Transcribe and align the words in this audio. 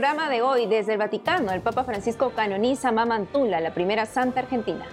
programa 0.00 0.30
de 0.30 0.40
hoy, 0.40 0.64
desde 0.64 0.94
el 0.94 0.98
Vaticano, 0.98 1.52
el 1.52 1.60
Papa 1.60 1.84
Francisco 1.84 2.32
canoniza 2.34 2.88
a 2.88 2.92
Mamantula, 2.92 3.60
la 3.60 3.74
primera 3.74 4.06
santa 4.06 4.40
argentina. 4.40 4.86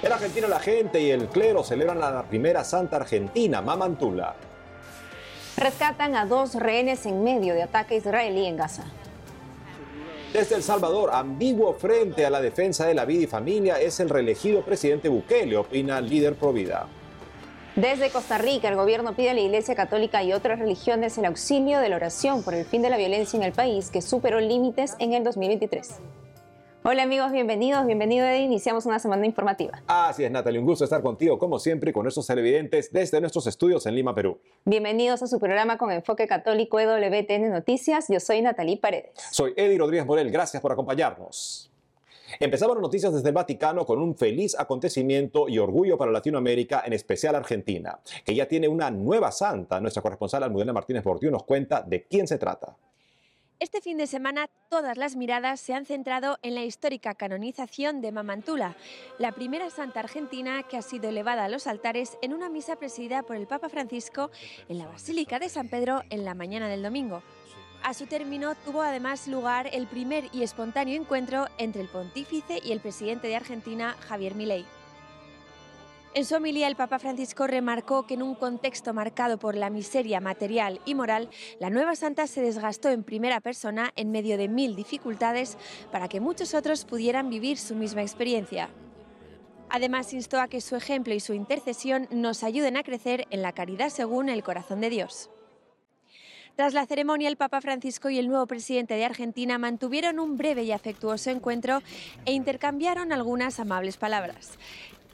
En 0.00 0.12
Argentina 0.12 0.46
la 0.46 0.60
gente 0.60 1.00
y 1.00 1.10
el 1.10 1.26
clero 1.26 1.64
celebran 1.64 2.00
a 2.04 2.12
la 2.12 2.22
primera 2.22 2.62
santa 2.62 2.94
argentina, 2.94 3.60
Mamantula. 3.60 4.36
Rescatan 5.56 6.14
a 6.14 6.26
dos 6.26 6.54
rehenes 6.54 7.06
en 7.06 7.24
medio 7.24 7.54
de 7.54 7.64
ataque 7.64 7.96
israelí 7.96 8.46
en 8.46 8.56
Gaza. 8.56 8.84
Desde 10.32 10.54
El 10.54 10.62
Salvador, 10.62 11.10
ambiguo 11.12 11.74
frente 11.74 12.24
a 12.24 12.30
la 12.30 12.40
defensa 12.40 12.86
de 12.86 12.94
la 12.94 13.04
vida 13.04 13.24
y 13.24 13.26
familia 13.26 13.80
es 13.80 13.98
el 13.98 14.10
reelegido 14.10 14.62
presidente 14.62 15.08
Bukele, 15.08 15.56
opina 15.56 16.00
líder 16.00 16.36
Provida. 16.36 16.86
Desde 17.80 18.10
Costa 18.10 18.38
Rica, 18.38 18.68
el 18.68 18.74
gobierno 18.74 19.14
pide 19.14 19.30
a 19.30 19.34
la 19.34 19.40
Iglesia 19.40 19.76
Católica 19.76 20.24
y 20.24 20.32
otras 20.32 20.58
religiones 20.58 21.16
el 21.16 21.26
auxilio 21.26 21.78
de 21.78 21.88
la 21.88 21.94
oración 21.94 22.42
por 22.42 22.52
el 22.54 22.64
fin 22.64 22.82
de 22.82 22.90
la 22.90 22.96
violencia 22.96 23.36
en 23.36 23.44
el 23.44 23.52
país 23.52 23.90
que 23.90 24.02
superó 24.02 24.40
límites 24.40 24.96
en 24.98 25.12
el 25.12 25.22
2023. 25.22 26.00
Hola 26.82 27.04
amigos, 27.04 27.30
bienvenidos, 27.30 27.86
bienvenido 27.86 28.26
Iniciamos 28.34 28.84
una 28.84 28.98
semana 28.98 29.24
informativa. 29.26 29.80
Así 29.86 30.24
es, 30.24 30.30
Natalie, 30.32 30.58
un 30.58 30.66
gusto 30.66 30.82
estar 30.82 31.02
contigo, 31.02 31.38
como 31.38 31.60
siempre, 31.60 31.92
con 31.92 32.02
nuestros 32.02 32.26
televidentes 32.26 32.92
desde 32.92 33.20
nuestros 33.20 33.46
estudios 33.46 33.86
en 33.86 33.94
Lima, 33.94 34.12
Perú. 34.12 34.40
Bienvenidos 34.64 35.22
a 35.22 35.28
su 35.28 35.38
programa 35.38 35.78
con 35.78 35.92
enfoque 35.92 36.26
católico 36.26 36.80
EWTN 36.80 37.48
Noticias. 37.48 38.06
Yo 38.08 38.18
soy 38.18 38.42
Natalie 38.42 38.78
Paredes. 38.78 39.12
Soy 39.30 39.54
Eddie 39.56 39.78
Rodríguez 39.78 40.04
Morel, 40.04 40.32
gracias 40.32 40.60
por 40.60 40.72
acompañarnos. 40.72 41.70
Empezamos 42.40 42.76
las 42.76 42.82
noticias 42.82 43.12
desde 43.12 43.28
el 43.28 43.34
Vaticano 43.34 43.84
con 43.84 44.00
un 44.00 44.16
feliz 44.16 44.54
acontecimiento 44.58 45.48
y 45.48 45.58
orgullo 45.58 45.96
para 45.96 46.12
Latinoamérica, 46.12 46.82
en 46.84 46.92
especial 46.92 47.34
Argentina, 47.34 47.98
que 48.24 48.34
ya 48.34 48.46
tiene 48.46 48.68
una 48.68 48.90
nueva 48.90 49.32
santa. 49.32 49.80
Nuestra 49.80 50.02
corresponsal 50.02 50.42
Almudena 50.42 50.72
Martínez 50.72 51.04
Bordiú 51.04 51.30
nos 51.30 51.44
cuenta 51.44 51.82
de 51.82 52.04
quién 52.04 52.28
se 52.28 52.38
trata. 52.38 52.76
Este 53.60 53.80
fin 53.80 53.98
de 53.98 54.06
semana 54.06 54.48
todas 54.68 54.96
las 54.96 55.16
miradas 55.16 55.58
se 55.58 55.74
han 55.74 55.84
centrado 55.84 56.38
en 56.42 56.54
la 56.54 56.62
histórica 56.62 57.14
canonización 57.14 58.00
de 58.00 58.12
Mamantula, 58.12 58.76
la 59.18 59.32
primera 59.32 59.68
santa 59.70 59.98
argentina 59.98 60.62
que 60.62 60.76
ha 60.76 60.82
sido 60.82 61.08
elevada 61.08 61.46
a 61.46 61.48
los 61.48 61.66
altares 61.66 62.18
en 62.22 62.34
una 62.34 62.48
misa 62.50 62.76
presidida 62.76 63.24
por 63.24 63.34
el 63.34 63.48
Papa 63.48 63.68
Francisco 63.68 64.30
en 64.68 64.78
la 64.78 64.86
Basílica 64.86 65.40
de 65.40 65.48
San 65.48 65.68
Pedro 65.68 66.02
en 66.10 66.24
la 66.24 66.34
mañana 66.34 66.68
del 66.68 66.84
domingo. 66.84 67.24
A 67.82 67.94
su 67.94 68.06
término 68.06 68.54
tuvo 68.54 68.82
además 68.82 69.28
lugar 69.28 69.70
el 69.72 69.86
primer 69.86 70.24
y 70.32 70.42
espontáneo 70.42 71.00
encuentro 71.00 71.46
entre 71.58 71.80
el 71.82 71.88
pontífice 71.88 72.60
y 72.62 72.72
el 72.72 72.80
presidente 72.80 73.28
de 73.28 73.36
Argentina, 73.36 73.96
Javier 74.00 74.34
Milei. 74.34 74.66
En 76.14 76.24
su 76.24 76.34
homilía, 76.34 76.66
el 76.66 76.74
Papa 76.74 76.98
Francisco 76.98 77.46
remarcó 77.46 78.06
que 78.06 78.14
en 78.14 78.22
un 78.22 78.34
contexto 78.34 78.92
marcado 78.92 79.38
por 79.38 79.54
la 79.54 79.70
miseria 79.70 80.20
material 80.20 80.80
y 80.84 80.94
moral, 80.94 81.30
la 81.60 81.70
nueva 81.70 81.94
santa 81.94 82.26
se 82.26 82.40
desgastó 82.40 82.88
en 82.88 83.04
primera 83.04 83.40
persona 83.40 83.92
en 83.94 84.10
medio 84.10 84.36
de 84.36 84.48
mil 84.48 84.74
dificultades 84.74 85.56
para 85.92 86.08
que 86.08 86.20
muchos 86.20 86.54
otros 86.54 86.84
pudieran 86.84 87.30
vivir 87.30 87.58
su 87.58 87.74
misma 87.74 88.02
experiencia. 88.02 88.68
Además, 89.70 90.12
instó 90.14 90.40
a 90.40 90.48
que 90.48 90.60
su 90.62 90.76
ejemplo 90.76 91.14
y 91.14 91.20
su 91.20 91.34
intercesión 91.34 92.08
nos 92.10 92.42
ayuden 92.42 92.76
a 92.76 92.82
crecer 92.82 93.26
en 93.30 93.42
la 93.42 93.52
caridad 93.52 93.90
según 93.90 94.28
el 94.30 94.42
corazón 94.42 94.80
de 94.80 94.90
Dios. 94.90 95.30
Tras 96.58 96.74
la 96.74 96.86
ceremonia, 96.86 97.28
el 97.28 97.36
Papa 97.36 97.60
Francisco 97.60 98.10
y 98.10 98.18
el 98.18 98.26
nuevo 98.26 98.44
presidente 98.48 98.94
de 98.94 99.04
Argentina 99.04 99.58
mantuvieron 99.58 100.18
un 100.18 100.36
breve 100.36 100.64
y 100.64 100.72
afectuoso 100.72 101.30
encuentro 101.30 101.82
e 102.24 102.32
intercambiaron 102.32 103.12
algunas 103.12 103.60
amables 103.60 103.96
palabras. 103.96 104.58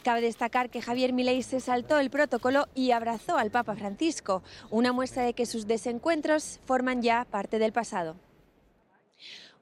Cabe 0.03 0.23
destacar 0.23 0.71
que 0.71 0.81
Javier 0.81 1.13
Milei 1.13 1.43
se 1.43 1.61
saltó 1.61 1.99
el 1.99 2.09
protocolo 2.09 2.69
y 2.75 2.93
abrazó 2.93 3.37
al 3.37 3.51
Papa 3.51 3.77
Francisco, 3.77 4.43
una 4.71 4.95
muestra 4.95 5.23
de 5.23 5.35
que 5.35 5.45
sus 5.45 5.67
desencuentros 5.67 6.61
forman 6.65 7.03
ya 7.03 7.27
parte 7.31 7.59
del 7.59 7.75
pasado. 7.75 8.17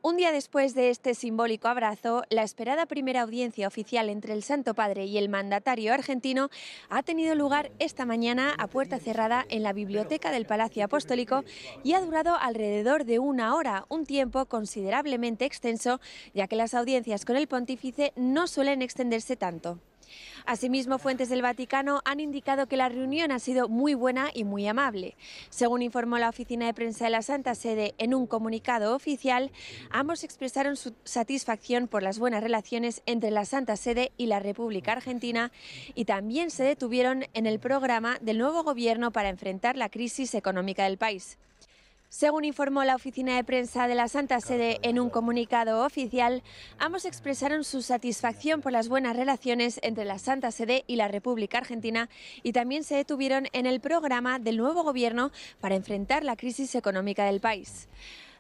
Un 0.05 0.17
día 0.17 0.33
después 0.33 0.75
de 0.75 0.91
este 0.91 1.15
simbólico 1.15 1.69
abrazo, 1.69 2.25
la 2.29 2.43
esperada 2.43 2.87
primera 2.87 3.23
audiencia 3.23 3.69
oficial 3.69 4.09
entre 4.09 4.33
el 4.33 4.43
Santo 4.43 4.75
Padre 4.75 5.05
y 5.05 5.17
el 5.17 5.29
mandatario 5.29 5.95
argentino 5.95 6.51
ha 6.91 7.05
tenido 7.05 7.37
lugar 7.37 7.71
esta 7.79 8.05
mañana 8.05 8.53
a 8.59 8.67
puerta 8.67 8.99
cerrada 8.99 9.47
en 9.49 9.63
la 9.63 9.73
biblioteca 9.73 10.33
del 10.33 10.45
Palacio 10.45 10.85
Apostólico 10.85 11.45
y 11.85 11.93
ha 11.93 12.01
durado 12.01 12.37
alrededor 12.37 13.05
de 13.05 13.21
una 13.21 13.55
hora, 13.55 13.85
un 13.91 14.05
tiempo 14.05 14.47
considerablemente 14.47 15.45
extenso, 15.45 16.01
ya 16.35 16.49
que 16.49 16.57
las 16.57 16.75
audiencias 16.75 17.25
con 17.25 17.37
el 17.37 17.47
pontífice 17.47 18.13
no 18.17 18.49
suelen 18.49 18.83
extenderse 18.83 19.37
tanto. 19.37 19.79
Asimismo, 20.47 20.99
fuentes 20.99 21.29
del 21.29 21.43
Vaticano 21.43 22.01
han 22.05 22.21
indicado 22.21 22.67
que 22.67 22.77
la 22.77 22.89
reunión 22.89 23.33
ha 23.33 23.39
sido 23.39 23.69
muy 23.69 23.95
buena 23.95 24.31
y 24.33 24.45
muy 24.45 24.67
amable. 24.67 25.17
Según 25.51 25.83
informó 25.83 26.19
la 26.19 26.29
oficina 26.29 26.67
de 26.67 26.75
prensa 26.75 27.05
de 27.05 27.11
la 27.11 27.23
Santa 27.23 27.55
Sede 27.55 27.95
en 27.99 28.15
un 28.15 28.27
comunicado 28.27 28.95
oficial, 28.95 29.51
ambos 29.91 30.25
expresaron 30.25 30.77
su 30.77 30.95
satisfacción 31.05 31.89
por 31.89 32.03
las 32.03 32.19
buenas 32.19 32.43
relaciones 32.43 33.03
entre 33.07 33.31
la 33.31 33.45
Santa 33.45 33.77
Sede 33.77 34.13
y 34.17 34.27
la 34.27 34.41
República 34.41 34.93
Argentina 34.93 35.53
y 35.95 36.05
también 36.05 36.51
se 36.51 36.65
detuvieron 36.65 37.27
en 37.35 37.47
el 37.47 37.59
programa 37.59 38.19
del 38.21 38.39
nuevo 38.39 38.63
gobierno 38.65 39.13
para 39.13 39.29
enfrentar 39.29 39.77
la 39.77 39.89
crisis 39.89 40.35
económica 40.35 40.85
del 40.85 40.99
país. 40.99 41.39
Según 42.13 42.45
informó 42.45 42.85
la 42.85 42.95
oficina 42.95 43.37
de 43.37 43.43
prensa 43.43 43.89
de 43.89 43.95
la 43.95 44.07
Santa 44.07 44.39
Sede 44.43 44.81
en 44.83 45.01
un 45.01 45.09
comunicado 45.09 45.83
oficial, 45.83 46.43
ambos 46.79 47.07
expresaron 47.07 47.65
su 47.65 47.81
satisfacción 47.81 48.61
por 48.61 48.71
las 48.71 48.91
buenas 48.91 49.17
relaciones 49.17 49.81
entre 49.83 50.05
la 50.05 50.19
Santa 50.19 50.51
Sede 50.51 50.85
y 50.87 50.97
la 50.97 51.09
República 51.09 51.57
Argentina 51.57 52.11
y 52.43 52.53
también 52.53 52.85
se 52.85 52.97
detuvieron 52.97 53.49
en 53.55 53.65
el 53.65 53.81
programa 53.81 54.39
del 54.39 54.59
nuevo 54.59 54.83
gobierno 54.83 55.33
para 55.59 55.75
enfrentar 55.75 56.23
la 56.23 56.37
crisis 56.37 56.75
económica 56.75 57.25
del 57.25 57.41
país. 57.41 57.89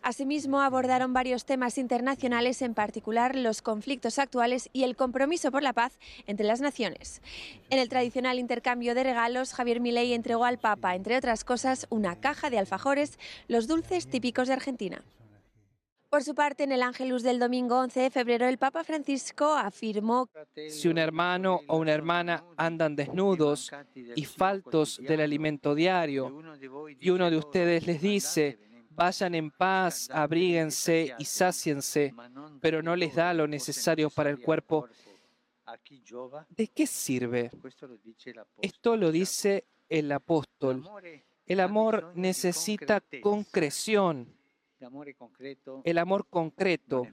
Asimismo, 0.02 0.60
abordaron 0.60 1.12
varios 1.12 1.44
temas 1.44 1.78
internacionales, 1.78 2.60
en 2.60 2.74
particular 2.74 3.36
los 3.36 3.62
conflictos 3.62 4.18
actuales 4.18 4.68
y 4.72 4.82
el 4.82 4.96
compromiso 4.96 5.52
por 5.52 5.62
la 5.62 5.72
paz 5.72 5.96
entre 6.26 6.44
las 6.44 6.60
naciones. 6.60 7.22
En 7.70 7.78
el 7.78 7.88
tradicional 7.88 8.40
intercambio 8.40 8.96
de 8.96 9.04
regalos, 9.04 9.54
Javier 9.54 9.80
Milei 9.80 10.12
entregó 10.12 10.44
al 10.44 10.58
Papa, 10.58 10.96
entre 10.96 11.16
otras 11.16 11.44
cosas, 11.44 11.86
una 11.88 12.16
caja 12.16 12.50
de 12.50 12.58
alfajores, 12.58 13.16
los 13.46 13.68
dulces 13.68 14.08
típicos 14.08 14.48
de 14.48 14.54
Argentina. 14.54 15.04
Por 16.10 16.24
su 16.24 16.34
parte, 16.34 16.64
en 16.64 16.72
el 16.72 16.82
Ángelus 16.82 17.22
del 17.22 17.38
domingo 17.38 17.78
11 17.78 18.00
de 18.00 18.10
febrero, 18.10 18.46
el 18.46 18.58
Papa 18.58 18.84
Francisco 18.84 19.54
afirmó 19.54 20.28
Si 20.68 20.88
un 20.88 20.98
hermano 20.98 21.60
o 21.68 21.78
una 21.78 21.92
hermana 21.92 22.44
andan 22.58 22.96
desnudos 22.96 23.70
y 23.94 24.24
faltos 24.24 25.00
del 25.02 25.20
alimento 25.20 25.74
diario, 25.74 26.42
y 27.00 27.08
uno 27.08 27.30
de 27.30 27.36
ustedes 27.38 27.86
les 27.86 28.02
dice, 28.02 28.58
Vayan 28.94 29.34
en 29.34 29.50
paz, 29.50 30.08
abríguense 30.10 31.14
y 31.18 31.24
sáciense, 31.24 32.14
pero 32.60 32.82
no 32.82 32.94
les 32.96 33.14
da 33.14 33.32
lo 33.34 33.46
necesario 33.46 34.10
para 34.10 34.30
el 34.30 34.40
cuerpo. 34.40 34.88
¿De 36.48 36.68
qué 36.68 36.86
sirve? 36.86 37.50
Esto 38.60 38.96
lo 38.96 39.10
dice 39.10 39.64
el 39.88 40.12
apóstol. 40.12 40.88
El 41.46 41.60
amor 41.60 42.12
necesita 42.14 43.02
concreción. 43.20 44.28
El 45.84 45.98
amor 45.98 46.26
concreto 46.26 47.06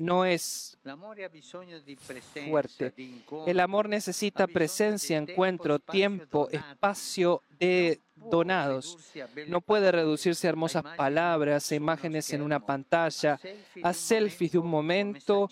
no 0.00 0.24
es 0.24 0.78
fuerte. 2.48 2.94
El 3.46 3.60
amor 3.60 3.88
necesita 3.88 4.46
presencia, 4.46 5.18
encuentro, 5.18 5.78
tiempo, 5.78 6.48
espacio 6.50 7.42
de 7.58 8.00
donados. 8.16 8.96
No 9.46 9.60
puede 9.60 9.92
reducirse 9.92 10.46
a 10.46 10.50
hermosas 10.50 10.82
palabras, 10.96 11.70
a 11.70 11.74
imágenes 11.74 12.32
en 12.32 12.40
una 12.40 12.64
pantalla, 12.64 13.38
a 13.82 13.92
selfies 13.92 14.52
de 14.52 14.58
un 14.58 14.68
momento 14.68 15.48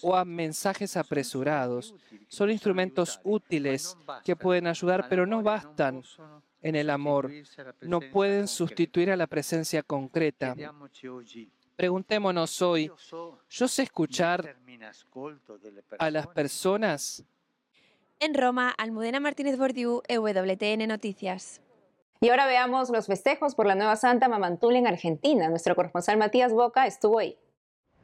o 0.00 0.16
a 0.16 0.24
mensajes 0.24 0.96
apresurados. 0.96 1.94
Son 2.28 2.50
instrumentos 2.50 3.20
útiles 3.22 3.98
que 4.24 4.34
pueden 4.34 4.66
ayudar, 4.66 5.08
pero 5.10 5.26
no 5.26 5.42
bastan 5.42 6.02
en 6.62 6.74
el 6.74 6.88
amor. 6.88 7.30
No 7.82 8.00
pueden 8.00 8.48
sustituir 8.48 9.10
a 9.10 9.16
la 9.16 9.26
presencia 9.26 9.82
concreta. 9.82 10.56
Preguntémonos 11.76 12.60
hoy, 12.62 12.90
¿yo 13.48 13.68
sé 13.68 13.82
escuchar 13.82 14.56
a 15.98 16.10
las 16.10 16.26
personas? 16.28 17.24
En 18.20 18.34
Roma, 18.34 18.74
Almudena 18.76 19.20
Martínez 19.20 19.58
Bordiú, 19.58 20.02
EWTN 20.06 20.86
Noticias. 20.86 21.60
Y 22.20 22.28
ahora 22.28 22.46
veamos 22.46 22.90
los 22.90 23.06
festejos 23.06 23.56
por 23.56 23.66
la 23.66 23.74
nueva 23.74 23.96
Santa 23.96 24.28
Mamantula 24.28 24.78
en 24.78 24.86
Argentina. 24.86 25.48
Nuestro 25.48 25.74
corresponsal 25.74 26.18
Matías 26.18 26.52
Boca 26.52 26.86
estuvo 26.86 27.18
ahí. 27.18 27.36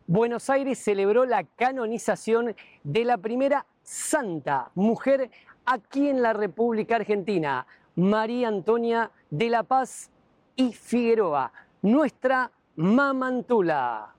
Buenos 0.09 0.51
Aires 0.51 0.79
celebró 0.79 1.25
la 1.25 1.45
canonización 1.45 2.57
de 2.83 3.05
la 3.05 3.19
primera 3.19 3.67
santa 3.83 4.73
mujer 4.75 5.31
aquí 5.67 6.09
en 6.09 6.23
la 6.23 6.33
República 6.33 6.97
Argentina, 6.97 7.67
María 7.95 8.49
Antonia 8.49 9.11
de 9.31 9.51
la 9.51 9.63
Paz 9.63 10.11
y 10.57 10.73
Figueroa, 10.73 11.53
nuestra 11.83 12.51
Mamantula. 12.81 14.15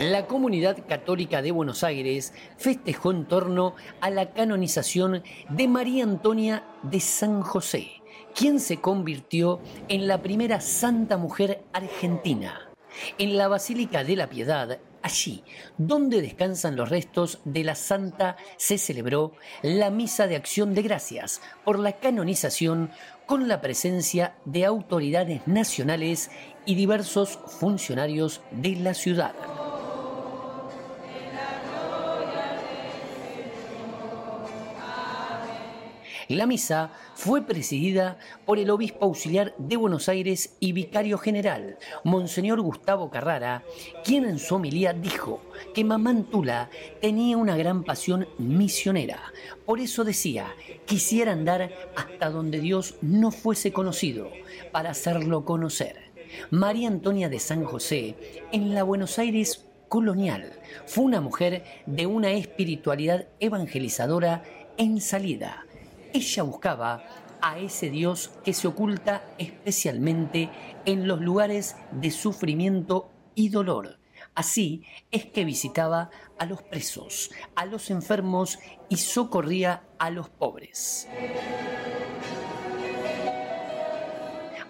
La 0.00 0.26
comunidad 0.26 0.86
católica 0.86 1.40
de 1.40 1.50
Buenos 1.50 1.82
Aires 1.82 2.34
festejó 2.58 3.10
en 3.10 3.24
torno 3.24 3.74
a 4.02 4.10
la 4.10 4.34
canonización 4.34 5.22
de 5.48 5.66
María 5.66 6.04
Antonia 6.04 6.62
de 6.82 7.00
San 7.00 7.40
José, 7.40 7.88
quien 8.34 8.60
se 8.60 8.82
convirtió 8.82 9.60
en 9.88 10.06
la 10.06 10.20
primera 10.20 10.60
santa 10.60 11.16
mujer 11.16 11.64
argentina. 11.72 12.68
En 13.16 13.38
la 13.38 13.48
Basílica 13.48 14.04
de 14.04 14.16
la 14.16 14.28
Piedad, 14.28 14.78
allí 15.00 15.42
donde 15.78 16.20
descansan 16.20 16.76
los 16.76 16.90
restos 16.90 17.40
de 17.44 17.64
la 17.64 17.74
santa, 17.74 18.36
se 18.58 18.76
celebró 18.76 19.32
la 19.62 19.90
misa 19.90 20.26
de 20.26 20.36
acción 20.36 20.74
de 20.74 20.82
gracias 20.82 21.40
por 21.64 21.78
la 21.78 21.92
canonización 21.92 22.90
con 23.26 23.48
la 23.48 23.60
presencia 23.60 24.34
de 24.44 24.64
autoridades 24.64 25.46
nacionales 25.46 26.30
y 26.66 26.74
diversos 26.74 27.38
funcionarios 27.58 28.40
de 28.50 28.76
la 28.76 28.94
ciudad. 28.94 29.34
La 36.28 36.46
misa 36.46 36.90
fue 37.14 37.42
presidida 37.42 38.18
por 38.46 38.58
el 38.58 38.70
obispo 38.70 39.04
auxiliar 39.04 39.54
de 39.58 39.76
Buenos 39.76 40.08
Aires 40.08 40.56
y 40.58 40.72
vicario 40.72 41.18
general, 41.18 41.76
Monseñor 42.02 42.62
Gustavo 42.62 43.10
Carrara, 43.10 43.62
quien 44.04 44.24
en 44.24 44.38
su 44.38 44.54
homilía 44.54 44.94
dijo 44.94 45.42
que 45.74 45.84
Mamantula 45.84 46.70
tenía 47.02 47.36
una 47.36 47.56
gran 47.58 47.84
pasión 47.84 48.26
misionera. 48.38 49.20
Por 49.66 49.80
eso 49.80 50.02
decía, 50.02 50.46
quisiera 50.86 51.32
andar 51.32 51.70
hasta 51.94 52.30
donde 52.30 52.58
Dios 52.58 52.94
no 53.02 53.30
fuese 53.30 53.72
conocido, 53.72 54.30
para 54.72 54.90
hacerlo 54.90 55.44
conocer. 55.44 56.03
María 56.50 56.88
Antonia 56.88 57.28
de 57.28 57.38
San 57.38 57.64
José, 57.64 58.16
en 58.52 58.74
la 58.74 58.82
Buenos 58.82 59.18
Aires 59.18 59.66
colonial, 59.88 60.52
fue 60.86 61.04
una 61.04 61.20
mujer 61.20 61.64
de 61.86 62.06
una 62.06 62.32
espiritualidad 62.32 63.26
evangelizadora 63.40 64.42
en 64.76 65.00
salida 65.00 65.64
ella 66.14 66.44
buscaba 66.44 67.02
a 67.42 67.58
ese 67.58 67.90
Dios 67.90 68.30
que 68.44 68.54
se 68.54 68.68
oculta 68.68 69.24
especialmente 69.36 70.48
en 70.84 71.08
los 71.08 71.20
lugares 71.20 71.76
de 71.90 72.12
sufrimiento 72.12 73.10
y 73.34 73.48
dolor. 73.48 73.98
Así 74.36 74.84
es 75.10 75.26
que 75.26 75.44
visitaba 75.44 76.10
a 76.38 76.46
los 76.46 76.62
presos, 76.62 77.32
a 77.56 77.66
los 77.66 77.90
enfermos 77.90 78.60
y 78.88 78.96
socorría 78.96 79.82
a 79.98 80.10
los 80.10 80.28
pobres. 80.28 81.08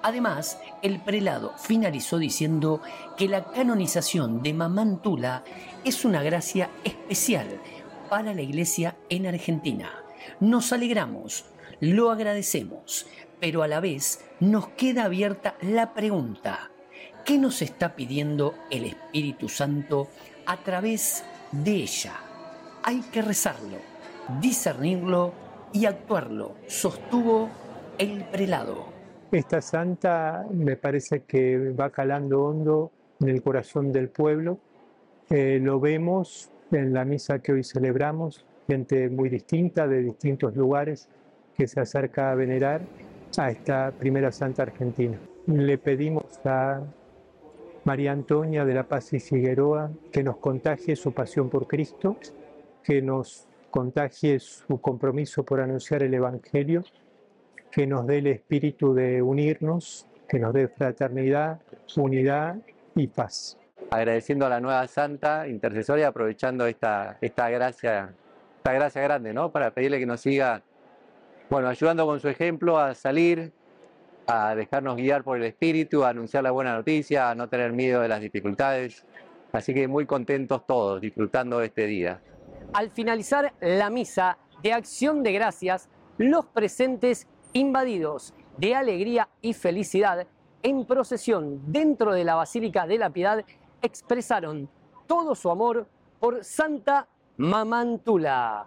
Además, 0.05 0.59
el 0.83 1.01
prelado 1.01 1.55
finalizó 1.57 2.19
diciendo 2.19 2.83
que 3.17 3.27
la 3.27 3.45
canonización 3.45 4.43
de 4.43 4.53
Mamantula 4.53 5.45
es 5.83 6.05
una 6.05 6.23
gracia 6.23 6.69
especial 6.85 7.59
para 8.11 8.35
la 8.35 8.43
iglesia 8.43 8.99
en 9.09 9.27
Argentina. 9.27 9.91
Nos 10.41 10.75
alegramos, 10.75 11.47
lo 11.81 12.11
agradecemos, 12.11 13.07
pero 13.41 13.63
a 13.63 13.67
la 13.67 13.81
vez 13.81 14.23
nos 14.41 14.69
queda 14.69 15.05
abierta 15.05 15.57
la 15.63 15.95
pregunta, 15.95 16.71
¿qué 17.25 17.39
nos 17.39 17.63
está 17.63 17.97
pidiendo 17.97 18.55
el 18.71 18.85
Espíritu 18.85 19.49
Santo 19.49 20.09
a 20.45 20.59
través 20.59 21.25
de 21.51 21.77
ella? 21.77 22.13
Hay 22.83 23.01
que 23.11 23.23
rezarlo, 23.23 23.79
discernirlo 24.39 25.33
y 25.73 25.87
actuarlo, 25.87 26.57
sostuvo 26.69 27.49
el 27.97 28.23
prelado. 28.25 28.94
Esta 29.35 29.61
santa 29.61 30.47
me 30.49 30.77
parece 30.77 31.25
que 31.25 31.73
va 31.73 31.91
calando 31.91 32.45
hondo 32.45 32.93
en 33.19 33.31
el 33.31 33.43
corazón 33.43 33.91
del 33.91 34.09
pueblo. 34.09 34.61
Eh, 35.29 35.59
lo 35.61 35.81
vemos 35.81 36.53
en 36.71 36.93
la 36.93 37.05
misa 37.05 37.41
que 37.41 37.51
hoy 37.51 37.65
celebramos, 37.65 38.47
gente 38.69 39.09
muy 39.09 39.29
distinta 39.29 39.89
de 39.89 40.03
distintos 40.03 40.55
lugares 40.55 41.09
que 41.57 41.67
se 41.67 41.81
acerca 41.81 42.31
a 42.31 42.37
venerar 42.37 42.83
a 43.37 43.51
esta 43.51 43.91
primera 43.91 44.31
santa 44.31 44.63
argentina. 44.63 45.19
Le 45.49 45.79
pedimos 45.79 46.39
a 46.45 46.83
María 47.83 48.13
Antonia 48.13 48.65
de 48.65 48.75
la 48.75 48.85
Paz 48.85 49.15
y 49.15 49.19
Figueroa 49.19 49.91
que 50.13 50.23
nos 50.23 50.37
contagie 50.37 50.95
su 50.95 51.11
pasión 51.11 51.51
por 51.51 51.67
Cristo, 51.67 52.19
que 52.85 53.03
nos 53.03 53.49
contagie 53.73 54.39
su 54.39 54.81
compromiso 54.81 55.43
por 55.43 55.61
anunciar 55.61 56.05
el 56.05 56.15
Evangelio, 56.15 56.85
que 57.75 57.87
nos 57.89 58.07
dé 58.07 58.19
el 58.19 58.29
espíritu 58.29 58.95
de 58.95 59.21
unirnos, 59.21 60.07
que 60.29 60.39
nos 60.39 60.53
dé 60.53 60.69
fraternidad, 60.69 61.61
unidad 61.97 62.57
y 62.95 63.09
paz. 63.09 63.59
Agradeciendo 63.91 64.47
a 64.47 64.49
la 64.49 64.61
nueva 64.61 64.87
santa 64.87 65.49
intercesora 65.49 66.01
y 66.01 66.05
aprovechando 66.05 66.67
esta, 66.67 67.19
esta 67.21 67.51
gracia 67.51 68.15
esta 68.65 68.73
gracia 68.73 69.03
grande, 69.03 69.35
¿no? 69.35 69.51
Para 69.51 69.73
pedirle 69.73 69.99
que 69.99 70.07
nos 70.07 70.21
siga, 70.21 70.63
bueno, 71.51 71.69
ayudando 71.69 72.07
con 72.07 72.19
su 72.19 72.29
ejemplo 72.29 72.79
a 72.79 72.95
salir, 72.95 73.53
a 74.27 74.55
dejarnos 74.55 74.97
guiar 74.97 75.23
por 75.23 75.37
el 75.37 75.43
Espíritu, 75.43 76.05
a 76.05 76.11
anunciar 76.11 76.45
la 76.45 76.51
buena 76.53 76.75
noticia, 76.75 77.29
a 77.29 77.35
no 77.35 77.49
tener 77.49 77.73
miedo 77.73 78.01
de 78.01 78.09
las 78.09 78.23
dificultades. 78.23 79.05
Así 79.53 79.75
que 79.75 79.87
muy 79.87 80.07
contentos 80.07 80.67
todos, 80.67 81.01
disfrutando 81.01 81.61
este 81.61 81.87
día. 81.87 82.23
Al 82.73 82.91
finalizar 82.91 83.53
la 83.61 83.91
misa 83.91 84.39
de 84.63 84.73
acción 84.73 85.23
de 85.23 85.33
gracias, 85.33 85.91
los 86.17 86.47
presentes 86.47 87.27
invadidos 87.55 88.35
de 88.59 88.75
alegría 88.75 89.29
y 89.41 89.55
felicidad 89.55 90.27
en 90.63 90.85
procesión 90.85 91.61
dentro 91.73 92.13
de 92.13 92.25
la 92.25 92.35
Basílica 92.35 92.87
de 92.87 92.99
la 92.99 93.11
Piedad 93.11 93.45
expresaron 93.81 94.69
todo 95.07 95.35
su 95.35 95.51
amor 95.51 95.87
por 96.21 96.45
Santa 96.45 97.07
Mamantula. 97.37 98.67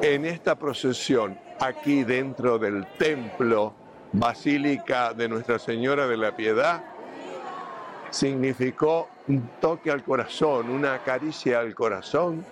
En 0.00 0.24
esta 0.24 0.56
procesión, 0.56 1.38
aquí 1.60 2.04
dentro 2.04 2.58
del 2.58 2.86
templo 2.98 3.74
Basílica 4.12 5.12
de 5.12 5.28
Nuestra 5.28 5.58
Señora 5.58 6.06
de 6.06 6.16
la 6.16 6.36
Piedad, 6.36 6.84
significó 8.10 9.08
un 9.26 9.50
toque 9.60 9.90
al 9.90 10.04
corazón, 10.04 10.70
una 10.70 10.98
caricia 11.00 11.60
al 11.60 11.74
corazón 11.74 12.44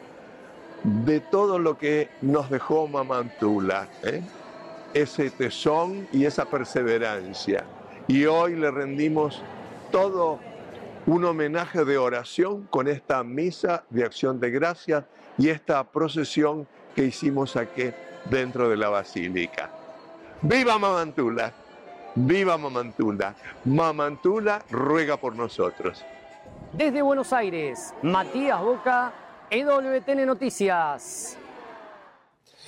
de 0.87 1.19
todo 1.19 1.59
lo 1.59 1.77
que 1.77 2.09
nos 2.23 2.49
dejó 2.49 2.87
Mamantula, 2.87 3.89
¿eh? 4.05 4.23
ese 4.95 5.31
tesón 5.31 6.07
y 6.13 6.25
esa 6.27 6.45
perseverancia. 6.45 7.65
Y 8.07 8.25
hoy 8.27 8.55
le 8.55 8.71
rendimos 8.71 9.43
todo 9.91 10.39
un 11.07 11.25
homenaje 11.25 11.85
de 11.85 11.99
oración 11.99 12.69
con 12.71 12.87
esta 12.87 13.25
misa 13.25 13.85
de 13.91 14.05
acción 14.05 14.39
de 14.39 14.51
gracias 14.51 15.05
y 15.37 15.49
esta 15.49 15.83
procesión 15.83 16.69
que 16.95 17.07
hicimos 17.07 17.57
aquí 17.57 17.91
dentro 18.31 18.69
de 18.69 18.77
la 18.77 18.89
basílica. 18.89 19.71
¡Viva 20.41 20.79
Mamantula! 20.79 21.53
¡Viva 22.15 22.57
Mamantula! 22.57 23.35
Mamantula 23.65 24.63
ruega 24.71 25.17
por 25.17 25.35
nosotros. 25.35 26.05
Desde 26.73 27.03
Buenos 27.03 27.33
Aires, 27.33 27.93
Matías 28.03 28.61
Boca, 28.61 29.13
EWTN 29.51 30.27
Noticias. 30.27 31.39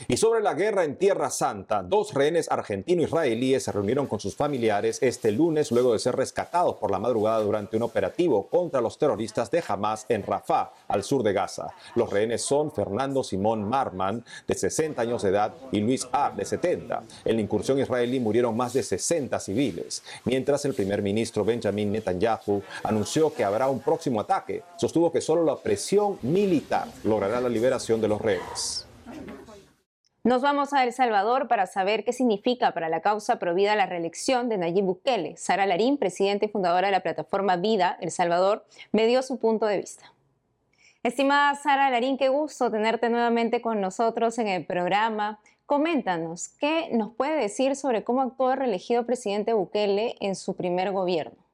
Y 0.06 0.16
sobre 0.16 0.40
la 0.40 0.54
guerra 0.54 0.84
en 0.84 0.96
Tierra 0.96 1.28
Santa, 1.28 1.82
dos 1.82 2.14
rehenes 2.14 2.48
argentino-israelíes 2.50 3.64
se 3.64 3.72
reunieron 3.72 4.06
con 4.06 4.20
sus 4.20 4.36
familiares 4.36 4.98
este 5.02 5.32
lunes 5.32 5.72
luego 5.72 5.92
de 5.92 5.98
ser 5.98 6.14
rescatados 6.14 6.76
por 6.76 6.92
la 6.92 7.00
madrugada 7.00 7.40
durante 7.40 7.76
un 7.76 7.82
operativo 7.82 8.46
contra 8.46 8.80
los 8.80 8.96
terroristas 8.96 9.50
de 9.50 9.62
Hamas 9.66 10.06
en 10.08 10.22
Rafah, 10.22 10.70
al 10.86 11.02
sur 11.02 11.24
de 11.24 11.32
Gaza. 11.32 11.74
Los 11.96 12.10
rehenes 12.10 12.42
son 12.42 12.70
Fernando 12.70 13.24
Simón 13.24 13.68
Marman, 13.68 14.24
de 14.46 14.54
60 14.54 15.02
años 15.02 15.22
de 15.22 15.30
edad, 15.30 15.54
y 15.72 15.80
Luis 15.80 16.06
A., 16.12 16.30
de 16.30 16.44
70. 16.44 17.02
En 17.24 17.36
la 17.36 17.42
incursión 17.42 17.80
israelí 17.80 18.20
murieron 18.20 18.56
más 18.56 18.74
de 18.74 18.82
60 18.82 19.40
civiles, 19.40 20.04
mientras 20.24 20.64
el 20.64 20.74
primer 20.74 21.02
ministro 21.02 21.44
Benjamin 21.44 21.90
Netanyahu 21.90 22.62
anunció 22.84 23.34
que 23.34 23.44
habrá 23.44 23.68
un 23.68 23.80
próximo 23.80 24.20
ataque. 24.20 24.62
Sostuvo 24.76 25.10
que 25.10 25.20
solo 25.20 25.44
la 25.44 25.56
presión 25.56 26.18
militar 26.22 26.86
logrará 27.04 27.40
la 27.40 27.48
liberación 27.48 28.00
de 28.00 28.08
los 28.08 28.20
rehenes. 28.20 28.88
Nos 30.25 30.42
vamos 30.42 30.72
a 30.72 30.82
El 30.82 30.92
Salvador 30.92 31.46
para 31.46 31.66
saber 31.66 32.04
qué 32.04 32.12
significa 32.12 32.72
para 32.72 32.88
la 32.88 33.00
causa 33.00 33.38
provida 33.38 33.76
la 33.76 33.87
reelección 33.87 34.48
de 34.48 34.58
Nayib 34.58 34.84
Bukele. 34.84 35.37
Sara 35.37 35.64
Larín, 35.64 35.96
presidenta 35.96 36.44
y 36.44 36.48
fundadora 36.48 36.88
de 36.88 36.92
la 36.92 37.04
plataforma 37.04 37.56
Vida 37.56 37.96
El 38.00 38.10
Salvador, 38.10 38.66
me 38.90 39.06
dio 39.06 39.22
su 39.22 39.38
punto 39.38 39.66
de 39.66 39.78
vista. 39.78 40.12
Estimada 41.04 41.54
Sara 41.54 41.88
Larín, 41.88 42.18
qué 42.18 42.28
gusto 42.28 42.68
tenerte 42.68 43.08
nuevamente 43.08 43.62
con 43.62 43.80
nosotros 43.80 44.38
en 44.38 44.48
el 44.48 44.66
programa. 44.66 45.38
Coméntanos, 45.66 46.48
¿qué 46.58 46.88
nos 46.92 47.14
puede 47.14 47.40
decir 47.40 47.76
sobre 47.76 48.02
cómo 48.02 48.20
actuó 48.20 48.52
el 48.52 48.58
reelegido 48.58 49.06
presidente 49.06 49.52
Bukele 49.52 50.16
en 50.20 50.34
su 50.34 50.56
primer 50.56 50.90
gobierno? 50.90 51.47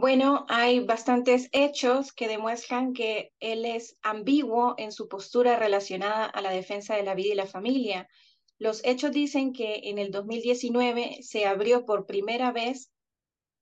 Bueno, 0.00 0.46
hay 0.48 0.78
bastantes 0.78 1.48
hechos 1.50 2.12
que 2.12 2.28
demuestran 2.28 2.92
que 2.92 3.32
él 3.40 3.64
es 3.64 3.98
ambiguo 4.00 4.76
en 4.78 4.92
su 4.92 5.08
postura 5.08 5.58
relacionada 5.58 6.24
a 6.24 6.40
la 6.40 6.52
defensa 6.52 6.94
de 6.94 7.02
la 7.02 7.16
vida 7.16 7.32
y 7.32 7.34
la 7.34 7.48
familia. 7.48 8.08
Los 8.58 8.80
hechos 8.84 9.10
dicen 9.10 9.52
que 9.52 9.80
en 9.90 9.98
el 9.98 10.12
2019 10.12 11.18
se 11.22 11.46
abrió 11.46 11.84
por 11.84 12.06
primera 12.06 12.52
vez 12.52 12.92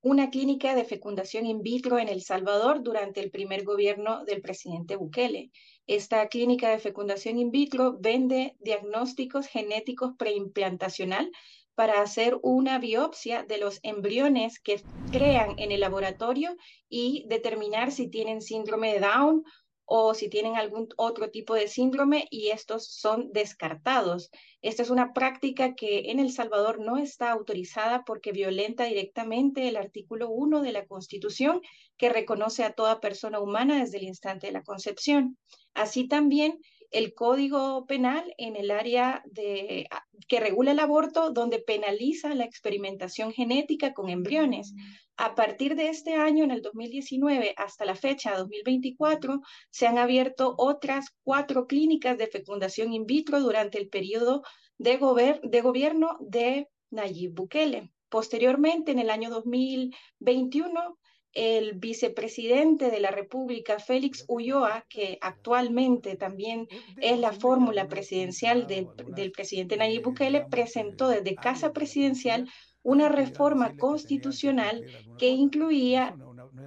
una 0.06 0.30
clínica 0.30 0.76
de 0.76 0.84
fecundación 0.84 1.46
in 1.46 1.62
vitro 1.62 1.98
en 1.98 2.08
El 2.08 2.22
Salvador 2.22 2.80
durante 2.80 3.18
el 3.18 3.32
primer 3.32 3.64
gobierno 3.64 4.25
del 4.25 4.40
presidente 4.40 4.94
Bukele. 4.94 5.50
Esta 5.88 6.28
clínica 6.28 6.70
de 6.70 6.78
fecundación 6.78 7.40
in 7.40 7.50
vitro 7.50 7.98
vende 7.98 8.54
diagnósticos 8.60 9.48
genéticos 9.48 10.12
preimplantacional 10.16 11.32
para 11.75 12.02
hacer 12.02 12.38
una 12.42 12.78
biopsia 12.78 13.42
de 13.42 13.58
los 13.58 13.80
embriones 13.82 14.60
que 14.60 14.86
crean 15.10 15.54
en 15.56 15.72
el 15.72 15.80
laboratorio 15.80 16.56
y 16.88 17.25
determinar 17.26 17.90
si 17.90 18.08
tienen 18.08 18.42
síndrome 18.42 18.92
de 18.92 19.00
Down 19.00 19.42
o 19.86 20.14
si 20.14 20.28
tienen 20.28 20.56
algún 20.56 20.88
otro 20.96 21.30
tipo 21.30 21.54
de 21.54 21.68
síndrome 21.68 22.26
y 22.30 22.48
estos 22.48 22.88
son 22.88 23.32
descartados. 23.32 24.30
Esta 24.60 24.82
es 24.82 24.90
una 24.90 25.12
práctica 25.12 25.74
que 25.74 26.10
en 26.10 26.18
El 26.18 26.32
Salvador 26.32 26.80
no 26.80 26.98
está 26.98 27.30
autorizada 27.30 28.04
porque 28.04 28.32
violenta 28.32 28.84
directamente 28.84 29.68
el 29.68 29.76
artículo 29.76 30.28
1 30.28 30.60
de 30.60 30.72
la 30.72 30.86
Constitución 30.86 31.60
que 31.96 32.08
reconoce 32.08 32.64
a 32.64 32.72
toda 32.72 33.00
persona 33.00 33.38
humana 33.38 33.78
desde 33.78 33.98
el 33.98 34.04
instante 34.04 34.48
de 34.48 34.52
la 34.52 34.64
concepción. 34.64 35.38
Así 35.72 36.08
también 36.08 36.58
el 36.96 37.12
Código 37.12 37.84
Penal 37.84 38.32
en 38.38 38.56
el 38.56 38.70
área 38.70 39.22
de, 39.26 39.86
que 40.28 40.40
regula 40.40 40.72
el 40.72 40.80
aborto, 40.80 41.30
donde 41.30 41.58
penaliza 41.58 42.34
la 42.34 42.44
experimentación 42.44 43.34
genética 43.34 43.92
con 43.92 44.08
embriones. 44.08 44.72
A 45.18 45.34
partir 45.34 45.76
de 45.76 45.90
este 45.90 46.14
año, 46.14 46.42
en 46.42 46.50
el 46.50 46.62
2019, 46.62 47.52
hasta 47.58 47.84
la 47.84 47.96
fecha 47.96 48.38
2024, 48.38 49.42
se 49.68 49.86
han 49.86 49.98
abierto 49.98 50.54
otras 50.56 51.14
cuatro 51.22 51.66
clínicas 51.66 52.16
de 52.16 52.28
fecundación 52.28 52.94
in 52.94 53.04
vitro 53.04 53.40
durante 53.40 53.76
el 53.76 53.90
periodo 53.90 54.42
de, 54.78 54.98
de 55.42 55.60
gobierno 55.60 56.16
de 56.20 56.70
Nayib 56.90 57.34
Bukele. 57.34 57.92
Posteriormente, 58.08 58.92
en 58.92 59.00
el 59.00 59.10
año 59.10 59.28
2021, 59.28 60.98
el 61.36 61.74
vicepresidente 61.74 62.90
de 62.90 62.98
la 62.98 63.10
República, 63.10 63.78
Félix 63.78 64.24
Ulloa, 64.26 64.86
que 64.88 65.18
actualmente 65.20 66.16
también 66.16 66.66
es 66.98 67.18
la 67.18 67.32
fórmula 67.32 67.88
presidencial 67.88 68.66
del, 68.66 68.88
del, 69.14 69.32
presidente 69.32 69.76
Nayib 69.76 70.02
Bukele, 70.02 70.46
presentó 70.50 71.08
desde 71.08 71.34
Casa 71.34 71.74
Presidencial 71.74 72.48
una 72.82 73.10
reforma 73.10 73.76
constitucional 73.76 74.82
que 75.18 75.28
incluía 75.28 76.16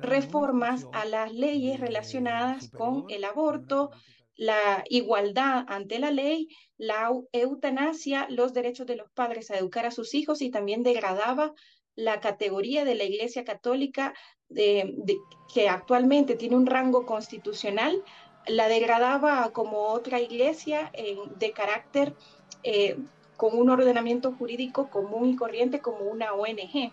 reformas 0.01 0.85
a 0.93 1.05
las 1.05 1.33
leyes 1.33 1.79
relacionadas 1.79 2.69
con 2.69 3.05
el 3.09 3.23
aborto, 3.23 3.89
la 4.35 4.83
igualdad 4.87 5.65
ante 5.67 5.97
la 5.97 6.11
ley, 6.11 6.47
la 6.77 7.09
eutanasia, 7.31 8.27
los 8.29 8.53
derechos 8.53 8.85
de 8.85 8.97
los 8.97 9.09
padres 9.11 9.49
a 9.49 9.57
educar 9.57 9.87
a 9.87 9.91
sus 9.91 10.13
hijos 10.13 10.43
y 10.43 10.51
también 10.51 10.83
degradaba 10.83 11.53
la 11.95 12.19
categoría 12.19 12.85
de 12.85 12.95
la 12.95 13.03
Iglesia 13.03 13.43
Católica 13.43 14.13
que 14.49 15.69
actualmente 15.69 16.35
tiene 16.35 16.55
un 16.55 16.65
rango 16.65 17.05
constitucional, 17.05 18.03
la 18.47 18.67
degradaba 18.67 19.51
como 19.51 19.87
otra 19.87 20.19
iglesia 20.19 20.91
de 21.37 21.51
carácter 21.51 22.15
eh, 22.63 22.97
con 23.37 23.57
un 23.57 23.69
ordenamiento 23.69 24.33
jurídico 24.33 24.89
común 24.89 25.29
y 25.29 25.35
corriente 25.37 25.79
como 25.79 25.99
una 25.99 26.33
ONG. 26.33 26.91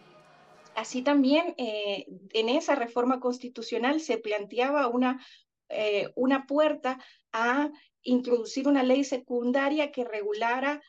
Así 0.77 1.03
también 1.03 1.55
eh, 1.57 2.07
en 2.35 2.49
esa 2.49 2.77
reforma 2.77 3.19
constitucional 3.19 4.01
se 4.01 4.19
planteaba 4.19 4.87
una, 4.87 5.21
eh, 5.69 6.11
una 6.15 6.47
puerta 6.47 7.01
a 7.33 7.71
introducir 8.03 8.69
una 8.69 8.85
ley 8.85 9.03
secundaria 9.03 9.91
que 9.91 10.05
regulara 10.05 10.81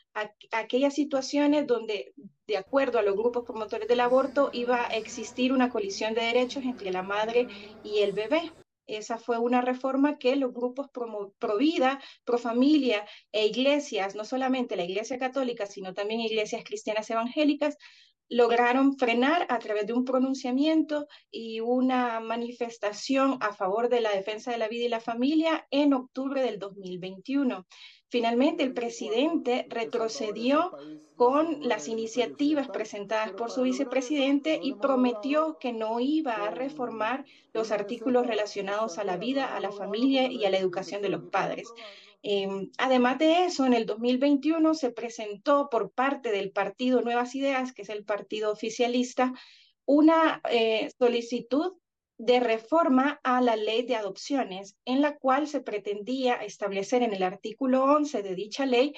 aquellas 0.52 0.94
situaciones 0.94 1.66
donde, 1.66 2.12
de 2.48 2.56
acuerdo 2.56 2.98
a 2.98 3.02
los 3.02 3.14
grupos 3.14 3.44
promotores 3.44 3.86
del 3.86 4.00
aborto, 4.00 4.48
iba 4.54 4.86
a 4.86 4.96
existir 4.96 5.52
una 5.52 5.68
colisión 5.68 6.14
de 6.14 6.22
derechos 6.22 6.64
entre 6.64 6.90
la 6.90 7.02
madre 7.02 7.46
y 7.84 7.98
el 7.98 8.12
bebé. 8.12 8.50
Esa 8.86 9.18
fue 9.18 9.38
una 9.38 9.60
reforma 9.60 10.16
que 10.16 10.34
los 10.34 10.54
grupos 10.54 10.88
pro, 10.88 11.34
pro, 11.38 11.58
vida, 11.58 12.00
pro 12.24 12.38
familia 12.38 13.06
e 13.32 13.46
iglesias, 13.46 14.14
no 14.14 14.24
solamente 14.24 14.76
la 14.76 14.84
iglesia 14.84 15.18
católica, 15.18 15.66
sino 15.66 15.92
también 15.92 16.22
iglesias 16.22 16.64
cristianas 16.64 17.10
evangélicas, 17.10 17.76
lograron 18.30 18.96
frenar 18.96 19.46
a 19.50 19.58
través 19.58 19.86
de 19.86 19.92
un 19.92 20.06
pronunciamiento 20.06 21.06
y 21.30 21.60
una 21.60 22.20
manifestación 22.20 23.36
a 23.40 23.54
favor 23.54 23.90
de 23.90 24.00
la 24.00 24.10
defensa 24.10 24.50
de 24.50 24.58
la 24.58 24.68
vida 24.68 24.86
y 24.86 24.88
la 24.88 25.00
familia 25.00 25.66
en 25.70 25.92
octubre 25.92 26.42
del 26.42 26.58
2021. 26.58 27.66
Finalmente, 28.10 28.62
el 28.62 28.72
presidente 28.72 29.66
retrocedió 29.68 30.72
con 31.16 31.68
las 31.68 31.88
iniciativas 31.88 32.68
presentadas 32.68 33.32
por 33.32 33.50
su 33.50 33.62
vicepresidente 33.62 34.58
y 34.62 34.74
prometió 34.74 35.58
que 35.58 35.72
no 35.72 36.00
iba 36.00 36.32
a 36.32 36.50
reformar 36.50 37.26
los 37.52 37.70
artículos 37.70 38.26
relacionados 38.26 38.98
a 38.98 39.04
la 39.04 39.16
vida, 39.16 39.54
a 39.54 39.60
la 39.60 39.72
familia 39.72 40.30
y 40.30 40.44
a 40.46 40.50
la 40.50 40.58
educación 40.58 41.02
de 41.02 41.10
los 41.10 41.24
padres. 41.24 41.68
Eh, 42.22 42.48
además 42.78 43.18
de 43.18 43.44
eso, 43.44 43.66
en 43.66 43.74
el 43.74 43.84
2021 43.84 44.74
se 44.74 44.90
presentó 44.90 45.68
por 45.70 45.90
parte 45.90 46.30
del 46.30 46.50
partido 46.50 47.02
Nuevas 47.02 47.34
Ideas, 47.34 47.72
que 47.72 47.82
es 47.82 47.90
el 47.90 48.04
partido 48.04 48.50
oficialista, 48.50 49.34
una 49.84 50.40
eh, 50.50 50.90
solicitud 50.98 51.74
de 52.18 52.40
reforma 52.40 53.20
a 53.22 53.40
la 53.40 53.56
ley 53.56 53.82
de 53.82 53.96
adopciones, 53.96 54.76
en 54.84 55.00
la 55.00 55.16
cual 55.16 55.46
se 55.46 55.60
pretendía 55.60 56.34
establecer 56.34 57.02
en 57.02 57.14
el 57.14 57.22
artículo 57.22 57.84
11 57.84 58.22
de 58.22 58.34
dicha 58.34 58.66
ley 58.66 58.92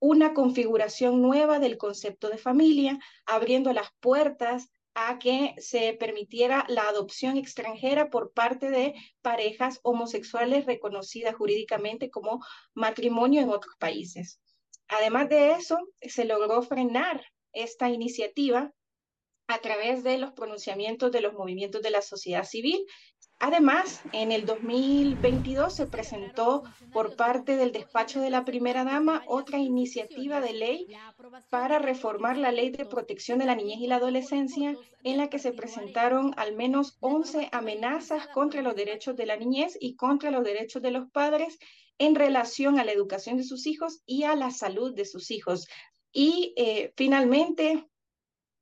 una 0.00 0.34
configuración 0.34 1.22
nueva 1.22 1.58
del 1.58 1.76
concepto 1.76 2.28
de 2.28 2.38
familia, 2.38 2.98
abriendo 3.26 3.72
las 3.72 3.88
puertas 4.00 4.68
a 4.94 5.18
que 5.18 5.54
se 5.58 5.92
permitiera 5.94 6.64
la 6.68 6.88
adopción 6.88 7.36
extranjera 7.36 8.10
por 8.10 8.32
parte 8.32 8.70
de 8.70 8.94
parejas 9.22 9.80
homosexuales 9.82 10.66
reconocidas 10.66 11.34
jurídicamente 11.34 12.10
como 12.10 12.40
matrimonio 12.74 13.42
en 13.42 13.50
otros 13.50 13.74
países. 13.78 14.40
Además 14.88 15.28
de 15.28 15.52
eso, 15.52 15.78
se 16.00 16.24
logró 16.24 16.62
frenar 16.62 17.24
esta 17.52 17.90
iniciativa 17.90 18.72
a 19.46 19.58
través 19.58 20.02
de 20.02 20.18
los 20.18 20.32
pronunciamientos 20.32 21.12
de 21.12 21.20
los 21.20 21.34
movimientos 21.34 21.82
de 21.82 21.90
la 21.90 22.02
sociedad 22.02 22.44
civil 22.44 22.86
Además, 23.40 24.00
en 24.12 24.32
el 24.32 24.46
2022 24.46 25.74
se 25.74 25.86
presentó 25.86 26.62
por 26.92 27.16
parte 27.16 27.56
del 27.56 27.72
despacho 27.72 28.20
de 28.20 28.30
la 28.30 28.44
primera 28.44 28.84
dama 28.84 29.22
otra 29.26 29.58
iniciativa 29.58 30.40
de 30.40 30.52
ley 30.52 30.86
para 31.50 31.78
reformar 31.78 32.38
la 32.38 32.52
ley 32.52 32.70
de 32.70 32.86
protección 32.86 33.38
de 33.38 33.44
la 33.44 33.54
niñez 33.54 33.80
y 33.80 33.86
la 33.86 33.96
adolescencia, 33.96 34.76
en 35.02 35.18
la 35.18 35.28
que 35.28 35.38
se 35.38 35.52
presentaron 35.52 36.32
al 36.36 36.54
menos 36.54 36.96
11 37.00 37.48
amenazas 37.52 38.28
contra 38.28 38.62
los 38.62 38.76
derechos 38.76 39.16
de 39.16 39.26
la 39.26 39.36
niñez 39.36 39.76
y 39.78 39.96
contra 39.96 40.30
los 40.30 40.44
derechos 40.44 40.80
de 40.80 40.92
los 40.92 41.10
padres 41.10 41.58
en 41.98 42.14
relación 42.14 42.78
a 42.78 42.84
la 42.84 42.92
educación 42.92 43.36
de 43.36 43.44
sus 43.44 43.66
hijos 43.66 44.00
y 44.06 44.22
a 44.22 44.36
la 44.36 44.52
salud 44.52 44.94
de 44.94 45.04
sus 45.04 45.30
hijos. 45.30 45.66
Y 46.12 46.54
eh, 46.56 46.92
finalmente, 46.96 47.84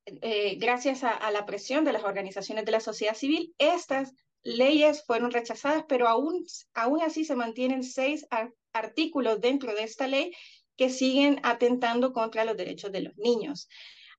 eh, 0.07 0.57
gracias 0.57 1.05
a, 1.05 1.11
a, 1.11 1.31
la 1.31 1.47
presión 1.47 1.85
de 1.85 1.93
las 1.93 2.05
organizaciones 2.05 2.65
de 2.65 2.73
la 2.73 2.81
sociedad 2.81 3.15
civil, 3.15 3.55
estas 3.59 4.15
leyes 4.43 5.05
fueron 5.05 5.31
rechazadas, 5.31 5.85
pero 5.89 6.09
aún, 6.09 6.45
aún 6.75 7.03
así 7.03 7.25
se 7.25 7.37
mantienen 7.37 7.83
seis 7.83 8.27
artículos 8.73 9.41
dentro 9.41 9.75
de 9.75 9.85
esta 9.85 10.07
ley 10.07 10.33
que 10.77 10.91
siguen 10.91 11.41
atentando 11.43 12.13
contra 12.13 12.45
los 12.45 12.57
derechos 12.57 12.93
de 12.93 13.03
los 13.03 13.17
niños. 13.17 13.69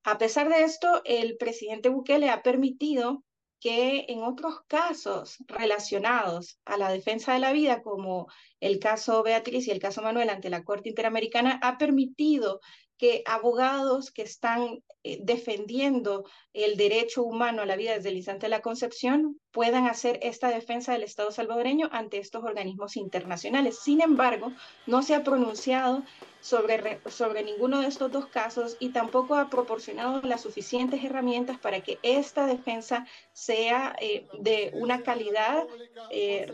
A 0.04 0.18
pesar 0.18 0.50
de 0.50 0.64
esto, 0.64 1.02
el 1.06 1.38
presidente 1.38 1.90
Bukele 1.90 2.30
ha 2.30 2.44
permitido 2.44 3.24
que 3.60 4.06
en 4.10 4.24
otros 4.24 4.60
casos 4.68 5.38
relacionados 5.48 6.60
a 6.66 6.78
la 6.78 6.92
defensa 6.92 7.34
de 7.34 7.40
la 7.40 7.54
vida, 7.54 7.82
como 7.82 8.28
el 8.64 8.80
caso 8.80 9.24
Beatriz 9.24 9.68
y 9.68 9.72
el 9.72 9.80
caso 9.80 10.02
Manuel 10.02 10.30
ante 10.30 10.50
la 10.50 10.64
Corte 10.64 10.90
Interamericana, 10.90 11.60
ha 11.62 11.78
permitido 11.78 12.62
que 12.98 13.24
abogados 13.26 14.12
que 14.12 14.22
están 14.22 14.82
eh, 15.04 15.20
defendiendo 15.22 16.24
el 16.54 16.78
derecho 16.78 17.24
humano 17.24 17.62
a 17.62 17.66
la 17.66 17.76
vida 17.76 17.96
desde 17.96 18.10
el 18.10 18.18
instante 18.18 18.46
de 18.46 18.52
la 18.52 18.62
concepción 18.62 19.40
puedan 19.52 19.88
hacer 19.88 20.20
esta 20.22 20.50
defensa 20.50 20.94
del 20.94 21.04
Estado 21.04 21.32
salvadoreño 21.32 21.90
ante 21.92 22.20
estos 22.20 22.44
organismos 22.44 22.96
internacionales. 22.96 23.80
Sin 23.84 24.02
embargo, 24.02 24.54
no 24.88 25.02
se 25.02 25.16
ha 25.16 25.24
pronunciado 25.24 26.04
sobre, 26.40 27.00
sobre 27.10 27.44
ninguno 27.44 27.82
de 27.82 27.88
estos 27.88 28.12
dos 28.12 28.28
casos 28.28 28.78
y 28.80 28.90
tampoco 28.90 29.36
ha 29.36 29.50
proporcionado 29.50 30.22
las 30.22 30.42
suficientes 30.42 31.04
herramientas 31.04 31.58
para 31.58 31.82
que 31.82 32.00
esta 32.04 32.46
defensa 32.46 33.06
sea 33.32 33.96
eh, 34.00 34.28
de 34.40 34.72
una 34.76 35.04
calidad 35.04 35.66
eh, 36.10 36.52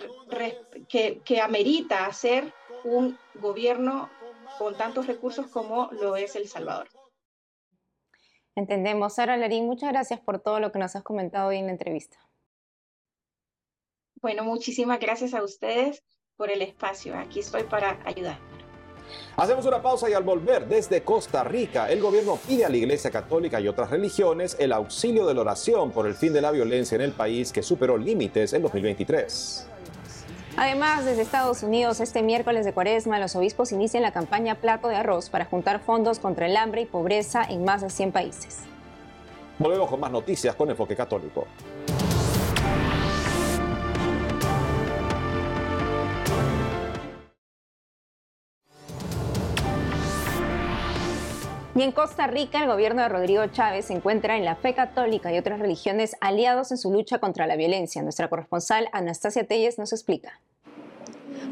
que, 0.87 1.21
que 1.25 1.41
amerita 1.41 1.98
hacer 2.05 2.53
un 2.83 3.17
gobierno 3.35 4.09
con 4.57 4.75
tantos 4.77 5.07
recursos 5.07 5.47
como 5.47 5.89
lo 5.91 6.15
es 6.15 6.35
El 6.35 6.47
Salvador. 6.47 6.89
Entendemos. 8.55 9.15
Sara 9.15 9.37
Larín, 9.37 9.65
muchas 9.65 9.91
gracias 9.91 10.19
por 10.19 10.39
todo 10.39 10.59
lo 10.59 10.71
que 10.71 10.79
nos 10.79 10.95
has 10.95 11.03
comentado 11.03 11.49
hoy 11.49 11.57
en 11.57 11.67
la 11.67 11.71
entrevista. 11.71 12.17
Bueno, 14.21 14.43
muchísimas 14.43 14.99
gracias 14.99 15.33
a 15.33 15.43
ustedes 15.43 16.03
por 16.35 16.49
el 16.49 16.61
espacio. 16.61 17.17
Aquí 17.17 17.39
estoy 17.39 17.63
para 17.63 18.01
ayudar. 18.05 18.37
Hacemos 19.37 19.65
una 19.65 19.81
pausa 19.81 20.09
y 20.09 20.13
al 20.13 20.23
volver 20.23 20.67
desde 20.67 21.01
Costa 21.03 21.43
Rica, 21.43 21.89
el 21.89 22.01
gobierno 22.01 22.37
pide 22.47 22.65
a 22.65 22.69
la 22.69 22.77
Iglesia 22.77 23.09
Católica 23.09 23.59
y 23.59 23.67
otras 23.67 23.89
religiones 23.89 24.57
el 24.59 24.71
auxilio 24.71 25.25
de 25.25 25.33
la 25.33 25.41
oración 25.41 25.91
por 25.91 26.05
el 26.05 26.13
fin 26.13 26.33
de 26.33 26.41
la 26.41 26.51
violencia 26.51 26.95
en 26.95 27.01
el 27.01 27.13
país 27.13 27.51
que 27.51 27.63
superó 27.63 27.97
límites 27.97 28.53
en 28.53 28.61
2023. 28.61 29.69
Además, 30.61 31.05
desde 31.05 31.21
Estados 31.21 31.63
Unidos, 31.63 32.01
este 32.01 32.21
miércoles 32.21 32.65
de 32.65 32.73
cuaresma, 32.73 33.17
los 33.17 33.33
obispos 33.37 33.71
inician 33.71 34.03
la 34.03 34.11
campaña 34.11 34.55
Plato 34.55 34.89
de 34.89 34.97
Arroz 34.97 35.29
para 35.29 35.45
juntar 35.45 35.79
fondos 35.79 36.19
contra 36.19 36.47
el 36.47 36.57
hambre 36.57 36.81
y 36.81 36.85
pobreza 36.85 37.45
en 37.47 37.63
más 37.63 37.81
de 37.81 37.89
100 37.89 38.11
países. 38.11 38.63
Volvemos 39.57 39.89
con 39.89 40.01
más 40.01 40.11
noticias 40.11 40.53
con 40.55 40.69
Enfoque 40.69 40.97
Católico. 40.97 41.47
Y 51.73 51.81
en 51.81 51.93
Costa 51.93 52.27
Rica, 52.27 52.61
el 52.61 52.67
gobierno 52.67 53.01
de 53.01 53.07
Rodrigo 53.07 53.47
Chávez 53.47 53.85
se 53.85 53.93
encuentra 53.93 54.35
en 54.35 54.43
la 54.43 54.57
fe 54.57 54.73
católica 54.73 55.33
y 55.33 55.37
otras 55.37 55.59
religiones 55.59 56.17
aliados 56.19 56.71
en 56.71 56.77
su 56.77 56.91
lucha 56.91 57.19
contra 57.19 57.47
la 57.47 57.55
violencia. 57.55 58.01
Nuestra 58.01 58.27
corresponsal 58.27 58.89
Anastasia 58.91 59.47
Telles 59.47 59.79
nos 59.79 59.93
explica. 59.93 60.41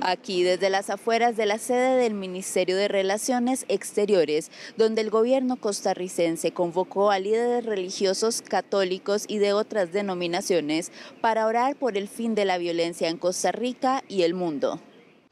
Aquí 0.02 0.44
desde 0.44 0.70
las 0.70 0.90
afueras 0.90 1.36
de 1.36 1.46
la 1.46 1.58
sede 1.58 1.98
del 1.98 2.14
Ministerio 2.14 2.78
de 2.78 2.88
Relaciones 2.88 3.66
Exteriores, 3.68 4.52
donde 4.78 5.02
el 5.02 5.10
gobierno 5.10 5.58
costarricense 5.58 6.52
convocó 6.52 7.10
a 7.12 7.20
líderes 7.20 7.66
religiosos 7.66 8.42
católicos 8.42 9.26
y 9.28 9.40
de 9.40 9.54
otras 9.54 9.92
denominaciones 9.92 10.92
para 11.20 11.48
orar 11.48 11.76
por 11.76 11.98
el 11.98 12.08
fin 12.08 12.36
de 12.36 12.46
la 12.46 12.58
violencia 12.58 13.10
en 13.10 13.18
Costa 13.18 13.52
Rica 13.52 14.04
y 14.08 14.22
el 14.22 14.34
mundo. 14.34 14.80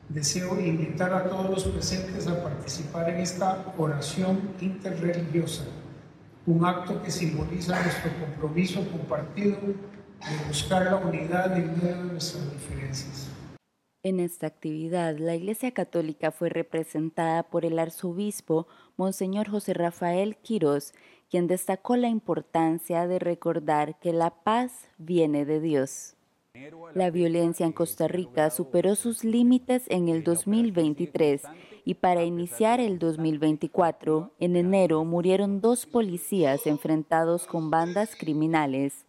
Deseo 0.10 0.60
invitar 0.60 1.14
a 1.14 1.30
todos 1.30 1.50
los 1.50 1.64
presentes 1.66 2.28
a 2.28 2.44
participar 2.44 3.10
en 3.10 3.18
esta 3.18 3.74
oración 3.78 4.52
interreligiosa, 4.62 5.64
un 6.46 6.66
acto 6.66 7.02
que 7.02 7.12
simboliza 7.12 7.82
nuestro 7.82 8.12
compromiso 8.20 8.88
compartido 8.92 9.58
de 9.58 10.48
buscar 10.48 10.86
la 10.86 10.98
unidad 10.98 11.56
en 11.58 11.78
medio 11.78 11.96
de 11.98 12.04
nuestras 12.04 12.52
diferencias. 12.52 13.35
En 14.06 14.20
esta 14.20 14.46
actividad, 14.46 15.18
la 15.18 15.34
Iglesia 15.34 15.72
Católica 15.72 16.30
fue 16.30 16.50
representada 16.50 17.42
por 17.42 17.66
el 17.66 17.80
arzobispo 17.80 18.68
Monseñor 18.98 19.50
José 19.50 19.74
Rafael 19.74 20.38
Quirós, 20.38 20.94
quien 21.32 21.48
destacó 21.48 21.96
la 21.96 22.08
importancia 22.08 23.08
de 23.08 23.18
recordar 23.18 23.98
que 23.98 24.14
la 24.14 24.30
paz 24.30 24.90
viene 25.00 25.44
de 25.44 25.60
Dios. 25.60 26.14
La 26.94 27.10
violencia 27.10 27.66
en 27.66 27.72
Costa 27.72 28.08
Rica 28.08 28.52
superó 28.52 28.94
sus 28.94 29.24
límites 29.24 29.86
en 29.88 30.08
el 30.08 30.24
2023 30.24 31.42
y 31.84 31.96
para 31.96 32.24
iniciar 32.26 32.80
el 32.80 33.00
2024, 33.00 34.34
en 34.40 34.56
enero 34.56 35.04
murieron 35.04 35.62
dos 35.62 35.88
policías 35.88 36.68
enfrentados 36.68 37.48
con 37.48 37.72
bandas 37.72 38.16
criminales. 38.16 39.04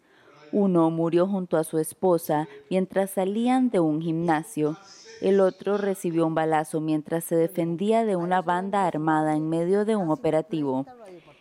Uno 0.53 0.91
murió 0.91 1.27
junto 1.27 1.57
a 1.57 1.65
su 1.65 1.79
esposa 1.79 2.49
mientras 2.71 3.11
salían 3.11 3.71
de 3.71 3.81
un 3.81 4.01
gimnasio. 4.01 4.77
El 5.21 5.41
otro 5.41 5.79
recibió 5.79 6.27
un 6.27 6.35
balazo 6.35 6.81
mientras 6.81 7.25
se 7.25 7.37
defendía 7.37 8.05
de 8.05 8.17
una 8.17 8.43
banda 8.43 8.87
armada 8.87 9.35
en 9.35 9.49
medio 9.49 9.85
de 9.85 9.97
un 9.97 10.11
operativo. 10.11 10.87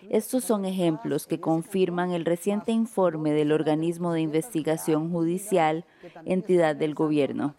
Estos 0.09 0.43
son 0.43 0.65
ejemplos 0.65 1.27
que 1.27 1.39
confirman 1.39 2.11
el 2.11 2.25
reciente 2.25 2.71
informe 2.71 3.31
del 3.33 3.51
organismo 3.51 4.13
de 4.13 4.21
investigación 4.21 5.11
judicial, 5.11 5.85
entidad 6.25 6.75
del 6.75 6.93
gobierno. 6.93 7.55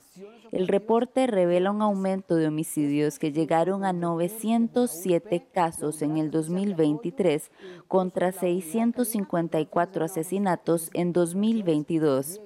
El 0.52 0.68
reporte 0.68 1.26
revela 1.26 1.70
un 1.70 1.82
aumento 1.82 2.36
de 2.36 2.46
homicidios 2.46 3.18
que 3.18 3.32
llegaron 3.32 3.84
a 3.84 3.92
907 3.92 5.46
casos 5.52 6.02
en 6.02 6.16
el 6.16 6.30
2023 6.30 7.50
contra 7.88 8.32
654 8.32 10.04
asesinatos 10.04 10.90
en 10.92 11.12
2022. 11.12 12.40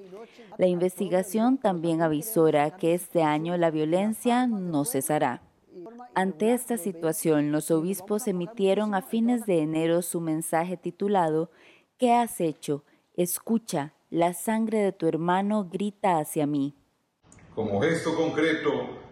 La 0.57 0.67
investigación 0.67 1.57
también 1.57 2.01
avisora 2.01 2.77
que 2.77 2.93
este 2.93 3.23
año 3.23 3.57
la 3.57 3.71
violencia 3.71 4.47
no 4.47 4.85
cesará. 4.85 5.41
Ante 6.13 6.53
esta 6.53 6.77
situación, 6.77 7.51
los 7.51 7.71
obispos 7.71 8.27
emitieron 8.27 8.93
a 8.93 9.01
fines 9.01 9.45
de 9.45 9.61
enero 9.61 10.01
su 10.01 10.19
mensaje 10.19 10.77
titulado 10.77 11.51
¿Qué 11.97 12.13
has 12.13 12.41
hecho? 12.41 12.83
Escucha, 13.15 13.93
la 14.09 14.33
sangre 14.33 14.79
de 14.79 14.91
tu 14.91 15.07
hermano 15.07 15.69
grita 15.71 16.17
hacia 16.17 16.45
mí. 16.45 16.75
Como 17.55 17.81
gesto 17.81 18.15
concreto 18.15 18.71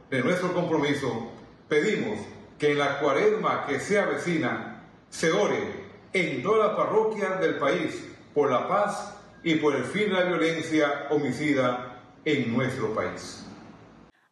de 0.09 0.23
nuestro 0.23 0.53
compromiso, 0.53 1.29
pedimos 1.67 2.19
que 2.57 2.71
en 2.71 2.79
la 2.79 2.99
cuaresma 2.99 3.65
que 3.67 3.79
se 3.79 3.99
avecina 3.99 4.83
se 5.09 5.31
ore 5.31 5.89
en 6.13 6.41
toda 6.41 6.67
la 6.67 6.75
parroquia 6.75 7.31
del 7.35 7.55
país 7.55 8.07
por 8.33 8.49
la 8.49 8.67
paz 8.67 9.15
y 9.43 9.55
por 9.55 9.75
el 9.75 9.83
fin 9.83 10.09
de 10.09 10.15
la 10.15 10.23
violencia 10.23 11.07
homicida 11.09 12.01
en 12.23 12.55
nuestro 12.55 12.93
país. 12.93 13.45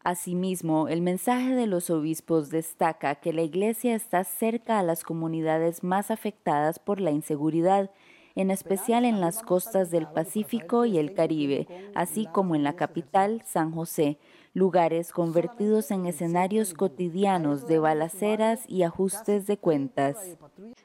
Asimismo, 0.04 0.88
el 0.88 1.02
mensaje 1.02 1.54
de 1.54 1.68
los 1.68 1.90
obispos 1.90 2.50
destaca 2.50 3.16
que 3.16 3.34
la 3.34 3.42
Iglesia 3.42 3.94
está 3.94 4.24
cerca 4.24 4.80
a 4.80 4.84
las 4.84 5.04
comunidades 5.04 5.84
más 5.84 6.12
afectadas 6.12 6.80
por 6.80 7.02
la 7.02 7.12
inseguridad, 7.12 7.92
en 8.38 8.52
especial 8.52 9.04
en 9.04 9.20
las 9.20 9.42
costas 9.42 9.90
del 9.90 10.08
Pacífico 10.08 10.86
y 10.86 10.98
el 11.00 11.14
Caribe, 11.14 11.68
así 11.96 12.28
como 12.28 12.56
en 12.56 12.64
la 12.64 12.76
capital, 12.76 13.44
San 13.46 13.72
José, 13.72 14.20
lugares 14.54 15.12
convertidos 15.12 15.92
en 15.92 16.06
escenarios 16.06 16.74
cotidianos 16.74 17.68
de 17.68 17.80
balaceras 17.80 18.62
y 18.68 18.84
ajustes 18.84 19.48
de 19.48 19.58
cuentas. 19.58 20.18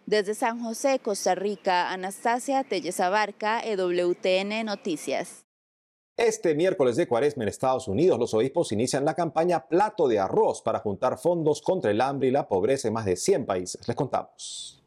Desde 0.06 0.34
San 0.34 0.62
José, 0.62 0.98
Costa 0.98 1.34
Rica, 1.34 1.92
Anastasia 1.92 2.64
Telles 2.64 3.00
Abarca, 3.00 3.60
EWTN 3.60 4.64
Noticias. 4.64 5.44
Este 6.16 6.54
miércoles 6.54 6.96
de 6.96 7.08
cuaresma 7.08 7.44
en 7.44 7.48
Estados 7.48 7.88
Unidos, 7.88 8.18
los 8.18 8.34
obispos 8.34 8.72
inician 8.72 9.04
la 9.04 9.14
campaña 9.14 9.66
Plato 9.66 10.08
de 10.08 10.18
Arroz 10.18 10.62
para 10.62 10.78
juntar 10.78 11.18
fondos 11.18 11.62
contra 11.62 11.90
el 11.90 12.00
hambre 12.00 12.28
y 12.28 12.30
la 12.30 12.48
pobreza 12.48 12.88
en 12.88 12.94
más 12.94 13.06
de 13.06 13.16
100 13.16 13.46
países. 13.46 13.88
Les 13.88 13.96
contamos. 13.96 14.82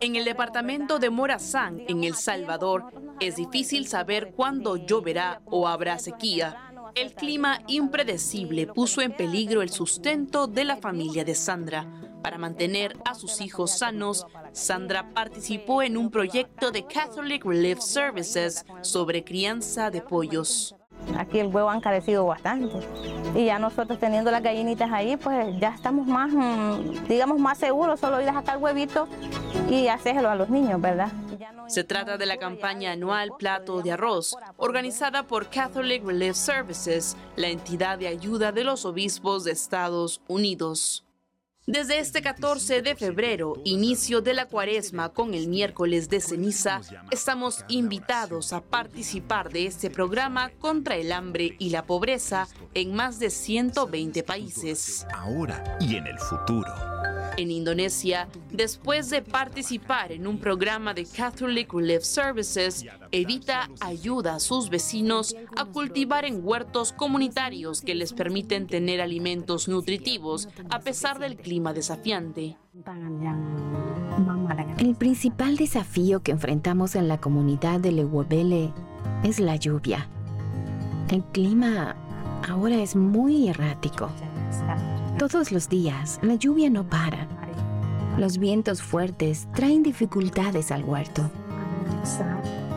En 0.00 0.16
el 0.16 0.24
departamento 0.24 0.98
de 0.98 1.10
Morazán, 1.10 1.82
en 1.86 2.04
El 2.04 2.14
Salvador, 2.14 2.86
es 3.20 3.36
difícil 3.36 3.86
saber 3.86 4.32
cuándo 4.34 4.76
lloverá 4.76 5.42
o 5.46 5.68
habrá 5.68 5.98
sequía. 5.98 6.72
El 6.94 7.14
clima 7.14 7.60
impredecible 7.68 8.66
puso 8.66 9.00
en 9.00 9.12
peligro 9.12 9.62
el 9.62 9.70
sustento 9.70 10.46
de 10.46 10.64
la 10.64 10.76
familia 10.76 11.24
de 11.24 11.34
Sandra. 11.34 11.86
Para 12.22 12.38
mantener 12.38 12.96
a 13.04 13.14
sus 13.14 13.40
hijos 13.40 13.78
sanos, 13.78 14.26
Sandra 14.52 15.12
participó 15.14 15.82
en 15.82 15.96
un 15.96 16.10
proyecto 16.10 16.70
de 16.70 16.86
Catholic 16.86 17.44
Relief 17.44 17.80
Services 17.80 18.64
sobre 18.82 19.24
crianza 19.24 19.90
de 19.90 20.02
pollos. 20.02 20.74
Aquí 21.16 21.38
el 21.38 21.48
huevo 21.48 21.70
han 21.70 21.80
carecido 21.80 22.26
bastante 22.26 22.76
y 23.34 23.46
ya 23.46 23.58
nosotros 23.58 23.98
teniendo 23.98 24.30
las 24.30 24.42
gallinitas 24.42 24.90
ahí, 24.92 25.16
pues 25.16 25.58
ya 25.58 25.74
estamos 25.74 26.06
más, 26.06 26.32
mm, 26.32 27.06
digamos, 27.08 27.38
más 27.38 27.58
seguros, 27.58 28.00
solo 28.00 28.20
ir 28.20 28.28
a 28.28 28.34
sacar 28.34 28.56
el 28.56 28.62
huevito 28.62 29.08
y 29.70 29.88
hacérselo 29.88 30.30
a 30.30 30.34
los 30.34 30.50
niños, 30.50 30.80
¿verdad? 30.80 31.10
Se 31.68 31.84
trata 31.84 32.18
de 32.18 32.26
la 32.26 32.36
campaña 32.36 32.92
anual 32.92 33.32
Plato 33.38 33.80
de 33.80 33.92
Arroz, 33.92 34.36
organizada 34.56 35.22
por 35.22 35.48
Catholic 35.48 36.04
Relief 36.04 36.36
Services, 36.36 37.16
la 37.36 37.48
entidad 37.48 37.98
de 37.98 38.08
ayuda 38.08 38.52
de 38.52 38.64
los 38.64 38.84
obispos 38.84 39.44
de 39.44 39.52
Estados 39.52 40.20
Unidos. 40.28 41.06
Desde 41.66 42.00
este 42.00 42.22
14 42.22 42.82
de 42.82 42.96
febrero, 42.96 43.54
inicio 43.64 44.20
de 44.20 44.34
la 44.34 44.46
cuaresma 44.46 45.10
con 45.10 45.32
el 45.32 45.46
miércoles 45.46 46.08
de 46.08 46.20
ceniza, 46.20 46.80
estamos 47.12 47.64
invitados 47.68 48.52
a 48.52 48.62
participar 48.62 49.52
de 49.52 49.66
este 49.66 49.88
programa 49.88 50.50
contra 50.58 50.96
el 50.96 51.12
hambre 51.12 51.54
y 51.60 51.70
la 51.70 51.86
pobreza 51.86 52.48
en 52.74 52.96
más 52.96 53.20
de 53.20 53.30
120 53.30 54.24
países. 54.24 55.06
Ahora 55.14 55.78
y 55.78 55.94
en 55.94 56.08
el 56.08 56.18
futuro. 56.18 57.11
En 57.36 57.50
Indonesia, 57.50 58.28
después 58.50 59.10
de 59.10 59.22
participar 59.22 60.12
en 60.12 60.26
un 60.26 60.38
programa 60.38 60.94
de 60.94 61.06
Catholic 61.06 61.72
Relief 61.72 62.02
Services, 62.02 62.84
Evita 63.10 63.68
ayuda 63.80 64.36
a 64.36 64.40
sus 64.40 64.68
vecinos 64.68 65.34
a 65.56 65.64
cultivar 65.64 66.24
en 66.24 66.40
huertos 66.44 66.92
comunitarios 66.92 67.80
que 67.80 67.94
les 67.94 68.12
permiten 68.12 68.66
tener 68.66 69.00
alimentos 69.00 69.68
nutritivos 69.68 70.48
a 70.70 70.80
pesar 70.80 71.18
del 71.18 71.36
clima 71.36 71.72
desafiante. 71.72 72.56
El 74.78 74.94
principal 74.96 75.56
desafío 75.56 76.22
que 76.22 76.32
enfrentamos 76.32 76.94
en 76.96 77.08
la 77.08 77.20
comunidad 77.20 77.80
de 77.80 77.92
Lewobele 77.92 78.72
es 79.22 79.40
la 79.40 79.56
lluvia. 79.56 80.08
El 81.10 81.22
clima 81.24 81.96
ahora 82.48 82.76
es 82.76 82.96
muy 82.96 83.48
errático. 83.48 84.10
Todos 85.22 85.52
los 85.52 85.68
días 85.68 86.18
la 86.20 86.34
lluvia 86.34 86.68
no 86.68 86.82
para. 86.90 87.28
Los 88.18 88.38
vientos 88.38 88.82
fuertes 88.82 89.46
traen 89.54 89.84
dificultades 89.84 90.72
al 90.72 90.82
huerto. 90.82 91.30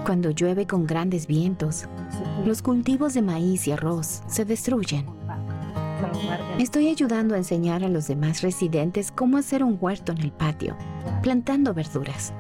Cuando 0.06 0.30
llueve 0.30 0.68
con 0.68 0.86
grandes 0.86 1.26
vientos, 1.26 1.86
los 2.46 2.62
cultivos 2.62 3.16
de 3.16 3.24
maíz 3.24 3.68
y 3.68 3.72
arroz 3.72 4.22
se 4.28 4.46
destruyen. 4.46 5.08
Estoy 6.60 6.90
ayudando 6.90 7.34
a 7.34 7.40
enseñar 7.40 7.84
a 7.84 7.90
los 7.90 8.08
demás 8.08 8.44
residentes 8.44 9.12
cómo 9.12 9.38
hacer 9.38 9.64
un 9.64 9.80
huerto 9.82 10.12
en 10.12 10.20
el 10.20 10.32
patio, 10.32 10.78
plantando 11.24 11.74
verduras. 11.74 12.32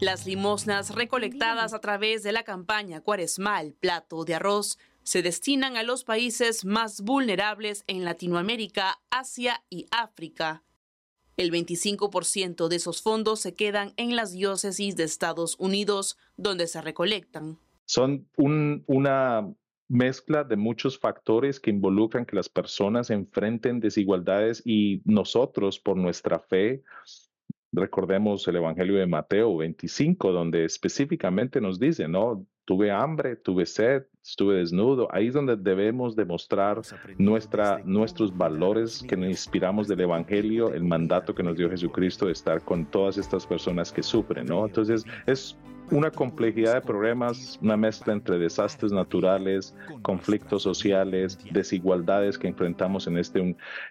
Las 0.00 0.24
limosnas 0.24 0.94
recolectadas 0.94 1.74
a 1.74 1.78
través 1.78 2.22
de 2.22 2.32
la 2.32 2.42
campaña 2.42 3.02
Cuaresmal 3.02 3.74
Plato 3.78 4.24
de 4.24 4.34
Arroz 4.34 4.78
se 5.02 5.22
destinan 5.22 5.76
a 5.76 5.82
los 5.82 6.04
países 6.04 6.64
más 6.64 7.00
vulnerables 7.00 7.84
en 7.86 8.04
Latinoamérica, 8.04 9.00
Asia 9.10 9.62
y 9.70 9.86
África. 9.90 10.62
El 11.36 11.50
25% 11.50 12.68
de 12.68 12.76
esos 12.76 13.02
fondos 13.02 13.40
se 13.40 13.54
quedan 13.54 13.94
en 13.96 14.16
las 14.16 14.32
diócesis 14.32 14.96
de 14.96 15.04
Estados 15.04 15.56
Unidos, 15.58 16.18
donde 16.36 16.66
se 16.66 16.80
recolectan. 16.80 17.58
Son 17.86 18.28
una 18.36 19.52
mezcla 19.88 20.44
de 20.44 20.56
muchos 20.56 20.98
factores 20.98 21.60
que 21.60 21.70
involucran 21.70 22.24
que 22.24 22.36
las 22.36 22.48
personas 22.48 23.10
enfrenten 23.10 23.80
desigualdades 23.80 24.62
y 24.64 25.02
nosotros, 25.04 25.78
por 25.78 25.96
nuestra 25.96 26.38
fe, 26.38 26.82
recordemos 27.72 28.46
el 28.48 28.56
Evangelio 28.56 28.96
de 28.96 29.06
Mateo 29.06 29.56
25, 29.56 30.32
donde 30.32 30.64
específicamente 30.64 31.60
nos 31.60 31.78
dice, 31.78 32.08
¿no? 32.08 32.46
Tuve 32.64 32.90
hambre, 32.90 33.36
tuve 33.36 33.66
sed, 33.66 34.04
estuve 34.22 34.56
desnudo. 34.56 35.08
Ahí 35.12 35.28
es 35.28 35.34
donde 35.34 35.56
debemos 35.56 36.14
demostrar 36.14 36.80
nuestra, 37.18 37.80
nuestros 37.84 38.36
valores 38.36 39.04
que 39.08 39.16
nos 39.16 39.28
inspiramos 39.28 39.88
del 39.88 40.00
Evangelio, 40.02 40.72
el 40.72 40.84
mandato 40.84 41.34
que 41.34 41.42
nos 41.42 41.56
dio 41.56 41.68
Jesucristo 41.68 42.26
de 42.26 42.32
estar 42.32 42.62
con 42.64 42.86
todas 42.86 43.18
estas 43.18 43.46
personas 43.46 43.90
que 43.92 44.02
sufren, 44.02 44.46
¿no? 44.46 44.64
Entonces, 44.64 45.04
es 45.26 45.56
una 45.90 46.10
complejidad 46.10 46.74
de 46.74 46.80
problemas, 46.80 47.58
una 47.60 47.76
mezcla 47.76 48.12
entre 48.12 48.38
desastres 48.38 48.92
naturales, 48.92 49.74
conflictos 50.00 50.62
sociales, 50.62 51.38
desigualdades 51.50 52.38
que 52.38 52.48
enfrentamos 52.48 53.06
en 53.06 53.18
este, 53.18 53.40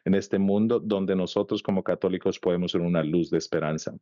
en 0.06 0.16
este 0.16 0.40
mundo, 0.40 0.80
donde 0.80 1.16
nosotros 1.16 1.62
como 1.62 1.84
católicos 1.84 2.40
podemos 2.40 2.72
ser 2.72 2.82
una 2.82 3.04
luz 3.04 3.30
de 3.30 3.38
esperanza. 3.38 3.94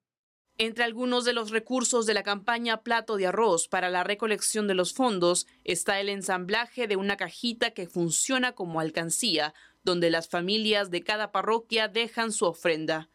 Entre 0.61 0.83
algunos 0.83 1.23
de 1.23 1.31
los 1.31 1.51
recursos 1.51 2.05
de 2.05 2.13
la 2.13 2.21
campaña 2.21 2.81
Plato 2.83 3.15
de 3.15 3.27
Arroz 3.27 3.69
para 3.69 3.89
la 3.89 4.03
recolección 4.03 4.67
de 4.67 4.73
los 4.73 4.93
fondos 4.93 5.47
está 5.63 6.01
el 6.01 6.09
ensamblaje 6.09 6.85
de 6.85 6.97
una 6.97 7.15
cajita 7.15 7.71
que 7.71 7.87
funciona 7.87 8.51
como 8.51 8.81
alcancía, 8.81 9.53
donde 9.85 10.09
las 10.09 10.27
familias 10.27 10.91
de 10.91 11.01
cada 11.01 11.31
parroquia 11.31 11.87
dejan 11.87 12.33
su 12.33 12.43
ofrenda. 12.43 13.09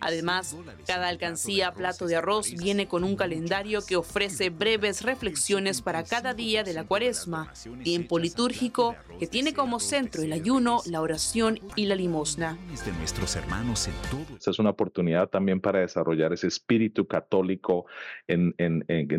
Además, 0.00 0.56
cada 0.86 1.08
alcancía 1.08 1.72
plato 1.72 2.06
de 2.06 2.16
arroz 2.16 2.52
viene 2.52 2.86
con 2.86 3.02
un 3.02 3.16
calendario 3.16 3.80
que 3.86 3.96
ofrece 3.96 4.50
breves 4.50 5.02
reflexiones 5.02 5.80
para 5.82 6.04
cada 6.04 6.34
día 6.34 6.62
de 6.62 6.74
la 6.74 6.84
cuaresma, 6.84 7.52
tiempo 7.82 8.18
litúrgico 8.18 8.94
que 9.18 9.26
tiene 9.26 9.54
como 9.54 9.80
centro 9.80 10.22
el 10.22 10.32
ayuno, 10.32 10.80
la 10.86 11.00
oración 11.00 11.58
y 11.76 11.86
la 11.86 11.94
limosna. 11.94 12.58
Esta 12.72 14.50
es 14.50 14.58
una 14.58 14.70
oportunidad 14.70 15.28
también 15.28 15.60
para 15.60 15.80
desarrollar 15.80 16.32
ese 16.32 16.46
espíritu 16.46 17.06
católico 17.06 17.86
en, 18.26 18.54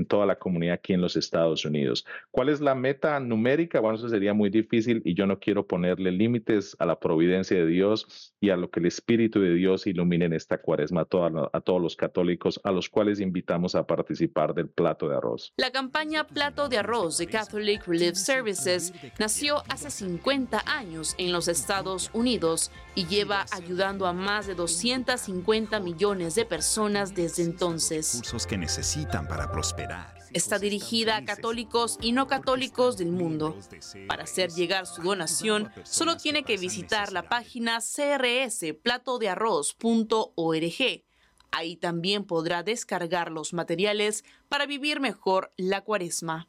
toda 0.08 0.26
la 0.26 0.38
comunidad 0.38 0.76
aquí 0.76 0.94
en 0.94 1.02
los 1.02 1.16
Estados 1.16 1.66
Unidos. 1.66 2.06
¿Cuál 2.32 2.50
es 2.50 2.62
la 2.62 2.76
meta 2.76 3.20
numérica? 3.20 3.80
Bueno, 3.80 3.98
eso 3.98 4.10
sería 4.10 4.34
muy 4.34 4.50
difícil 4.50 5.02
y 5.04 5.16
yo 5.16 5.26
no 5.26 5.40
quiero 5.40 5.66
ponerle 5.66 6.12
límites 6.12 6.76
a 6.80 6.86
la 6.86 7.00
providencia 7.00 7.58
de 7.58 7.66
Dios 7.66 8.34
y 8.40 8.52
a 8.52 8.58
lo 8.58 8.70
que 8.70 8.80
el 8.80 8.86
Espíritu 8.86 9.40
de 9.42 9.54
Dios 9.54 9.88
ilumine 9.88 10.26
en 10.26 10.34
esta 10.34 10.60
cuaresma 10.68 11.08
a, 11.10 11.50
a 11.54 11.62
todos 11.62 11.82
los 11.82 11.96
católicos 11.96 12.60
a 12.62 12.74
los 12.74 12.90
cuales 12.90 13.22
invitamos 13.22 13.74
a 13.74 13.88
participar 13.88 14.54
del 14.54 14.68
plato 14.68 15.08
de 15.08 15.16
arroz. 15.16 15.54
La 15.56 15.72
campaña 15.72 16.28
Plato 16.28 16.68
de 16.68 16.78
Arroz 16.78 17.18
de 17.18 17.28
Catholic 17.28 17.88
Relief 17.88 18.16
Services 18.16 18.92
nació 19.18 19.64
hace 19.70 19.90
50 19.90 20.62
años 20.66 21.16
en 21.18 21.32
los 21.32 21.48
Estados 21.48 22.10
Unidos 22.12 22.70
y 22.96 23.06
lleva 23.06 23.46
ayudando 23.54 24.08
a 24.08 24.12
más 24.12 24.46
de 24.46 24.56
250 24.56 25.80
millones 25.80 26.36
de 26.36 26.44
personas 26.44 27.16
desde 27.16 27.44
entonces. 27.44 28.22
que 28.46 28.58
necesitan 28.58 29.26
para 29.26 29.50
prosperar. 29.50 30.18
Está 30.34 30.60
dirigida 30.60 31.16
a 31.18 31.26
católicos 31.26 31.98
y 32.02 32.12
no 32.12 32.28
católicos 32.28 32.98
del 32.98 33.12
mundo. 33.12 33.58
Para 34.08 34.24
hacer 34.24 34.52
llegar 34.52 34.86
su 34.86 35.02
donación, 35.02 35.72
solo 35.84 36.18
tiene 36.18 36.44
que 36.44 36.58
visitar 36.58 37.12
la 37.12 37.24
página 37.24 37.80
crsplatodearroz.org. 37.80 40.57
Ahí 41.52 41.76
también 41.76 42.26
podrá 42.26 42.64
descargar 42.64 43.32
los 43.32 43.54
materiales 43.54 44.24
para 44.50 44.66
vivir 44.66 45.00
mejor 45.00 45.52
la 45.58 45.82
cuaresma. 45.82 46.48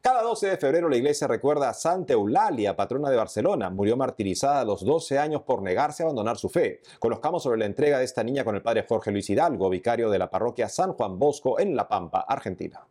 Cada 0.00 0.22
12 0.22 0.50
de 0.50 0.56
febrero 0.58 0.88
la 0.88 0.96
iglesia 0.96 1.26
recuerda 1.26 1.68
a 1.68 1.74
Santa 1.74 2.12
Eulalia, 2.12 2.76
patrona 2.76 3.10
de 3.10 3.16
Barcelona. 3.16 3.68
Murió 3.68 3.96
martirizada 3.96 4.60
a 4.60 4.64
los 4.64 4.84
12 4.84 5.18
años 5.18 5.42
por 5.42 5.60
negarse 5.60 6.02
a 6.02 6.06
abandonar 6.06 6.38
su 6.38 6.48
fe. 6.48 6.80
Conozcamos 7.00 7.42
sobre 7.42 7.58
la 7.58 7.66
entrega 7.66 7.98
de 7.98 8.04
esta 8.04 8.22
niña 8.22 8.44
con 8.44 8.54
el 8.54 8.62
padre 8.62 8.86
Jorge 8.88 9.10
Luis 9.10 9.28
Hidalgo, 9.28 9.68
vicario 9.68 10.08
de 10.08 10.18
la 10.20 10.30
parroquia 10.30 10.68
San 10.68 10.92
Juan 10.92 11.18
Bosco 11.18 11.58
en 11.58 11.74
La 11.74 11.88
Pampa, 11.88 12.20
Argentina. 12.20 12.86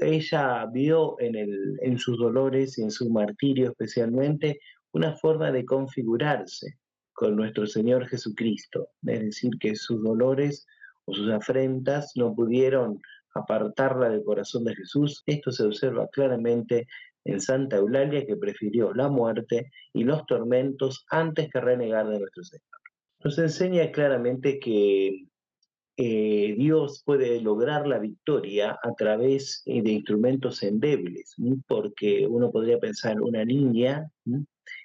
Ella 0.00 0.66
vio 0.66 1.16
en, 1.20 1.98
sus 1.98 2.18
dolores 2.18 2.78
y 2.78 2.82
en 2.82 2.90
su 2.90 3.10
martirio 3.10 3.70
especialmente 3.70 4.60
una 4.92 5.14
forma 5.16 5.50
de 5.52 5.64
configurarse 5.64 6.78
con 7.12 7.36
nuestro 7.36 7.66
Señor 7.66 8.06
Jesucristo, 8.06 8.88
es 9.06 9.20
decir, 9.20 9.50
que 9.60 9.74
sus 9.74 10.02
dolores 10.02 10.66
o 11.04 11.14
sus 11.14 11.30
afrentas 11.30 12.12
no 12.14 12.34
pudieron 12.34 13.00
apartarla 13.34 14.08
del 14.08 14.24
corazón 14.24 14.64
de 14.64 14.74
Jesús. 14.74 15.22
Esto 15.26 15.50
se 15.50 15.64
observa 15.64 16.08
claramente 16.08 16.86
en 17.24 17.40
Santa 17.40 17.76
Eulalia, 17.76 18.24
que 18.24 18.36
prefirió 18.36 18.94
la 18.94 19.08
muerte 19.08 19.70
y 19.92 20.04
los 20.04 20.24
tormentos 20.26 21.04
antes 21.10 21.50
que 21.50 21.60
renegar 21.60 22.08
de 22.08 22.20
nuestro 22.20 22.44
Señor. 22.44 22.64
Nos 23.22 23.38
enseña 23.38 23.90
claramente 23.90 24.58
que 24.60 25.27
eh, 26.00 26.54
Dios 26.56 27.02
puede 27.04 27.40
lograr 27.40 27.88
la 27.88 27.98
victoria 27.98 28.78
a 28.84 28.94
través 28.94 29.62
eh, 29.66 29.82
de 29.82 29.90
instrumentos 29.90 30.62
endebles, 30.62 31.34
porque 31.66 32.24
uno 32.24 32.52
podría 32.52 32.78
pensar 32.78 33.20
una 33.20 33.44
niña 33.44 34.08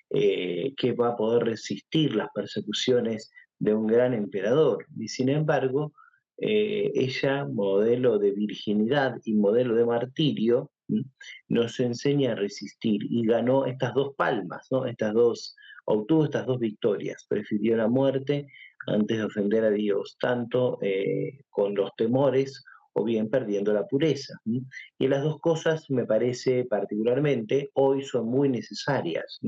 eh, 0.09 0.73
que 0.75 0.93
va 0.93 1.09
a 1.09 1.15
poder 1.15 1.43
resistir 1.43 2.15
las 2.15 2.29
persecuciones 2.33 3.31
de 3.59 3.75
un 3.75 3.85
gran 3.85 4.15
emperador. 4.15 4.87
Y 4.97 5.07
sin 5.07 5.29
embargo, 5.29 5.93
ella, 6.35 7.45
modelo 7.45 8.17
de 8.17 8.31
virginidad 8.31 9.15
y 9.23 9.35
modelo 9.35 9.75
de 9.75 9.85
martirio, 9.85 10.71
nos 11.47 11.79
enseña 11.79 12.31
a 12.31 12.35
resistir 12.35 13.01
y 13.07 13.23
ganó 13.23 13.67
estas 13.67 13.93
dos 13.93 14.15
palmas, 14.15 14.67
¿no? 14.71 14.87
estas 14.87 15.13
dos, 15.13 15.55
obtuvo 15.85 16.25
estas 16.25 16.47
dos 16.47 16.59
victorias. 16.59 17.23
Prefirió 17.29 17.77
la 17.77 17.87
muerte 17.87 18.47
antes 18.87 19.17
de 19.17 19.23
ofender 19.23 19.63
a 19.65 19.71
Dios, 19.71 20.17
tanto 20.19 20.77
eh, 20.81 21.39
con 21.49 21.75
los 21.75 21.91
temores 21.95 22.63
o 22.93 23.03
bien 23.03 23.29
perdiendo 23.29 23.73
la 23.73 23.87
pureza. 23.87 24.35
Y 24.99 25.07
las 25.07 25.23
dos 25.23 25.39
cosas, 25.39 25.89
me 25.89 26.05
parece 26.05 26.65
particularmente, 26.65 27.71
hoy 27.73 28.03
son 28.03 28.27
muy 28.27 28.49
necesarias, 28.49 29.39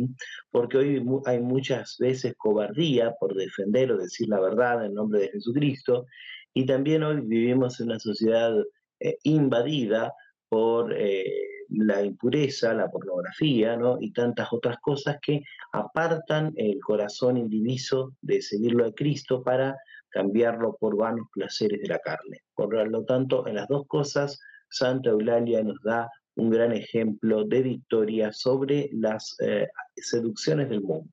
porque 0.52 0.78
hoy 0.78 1.06
hay 1.26 1.40
muchas 1.40 1.96
veces 2.00 2.34
cobardía 2.38 3.14
por 3.20 3.36
defender 3.36 3.92
o 3.92 3.98
decir 3.98 4.30
la 4.30 4.40
verdad 4.40 4.86
en 4.86 4.96
nombre 4.96 5.20
de 5.20 5.30
Jesucristo, 5.30 6.06
y 6.54 6.66
también 6.66 7.04
hoy 7.04 7.22
vivimos 7.22 7.80
en 7.80 7.88
una 7.88 8.00
sociedad 8.00 8.56
eh, 9.00 9.18
invadida 9.24 10.12
por 10.50 10.94
eh, 10.98 11.55
la 11.70 12.04
impureza, 12.04 12.74
la 12.74 12.90
pornografía 12.90 13.76
¿no? 13.76 13.98
y 14.00 14.12
tantas 14.12 14.52
otras 14.52 14.78
cosas 14.80 15.18
que 15.22 15.42
apartan 15.72 16.54
el 16.56 16.80
corazón 16.80 17.38
indiviso 17.38 18.14
de 18.22 18.42
seguirlo 18.42 18.86
a 18.86 18.94
Cristo 18.94 19.44
para 19.44 19.78
cambiarlo 20.10 20.78
por 20.80 20.96
vanos 20.96 21.28
placeres 21.34 21.82
de 21.82 21.90
la 21.90 22.00
carne. 22.00 22.44
Por 22.54 22.90
lo 22.90 23.04
tanto, 23.04 23.48
en 23.48 23.56
las 23.56 23.68
dos 23.68 23.86
cosas, 23.88 24.40
Santa 24.70 25.10
Eulalia 25.10 25.64
nos 25.64 25.82
da 25.84 26.10
un 26.36 26.50
gran 26.50 26.72
ejemplo 26.72 27.44
de 27.46 27.62
victoria 27.62 28.32
sobre 28.32 28.90
las 28.94 29.36
eh, 29.40 29.68
seducciones 29.96 30.70
del 30.70 30.82
mundo. 30.82 31.12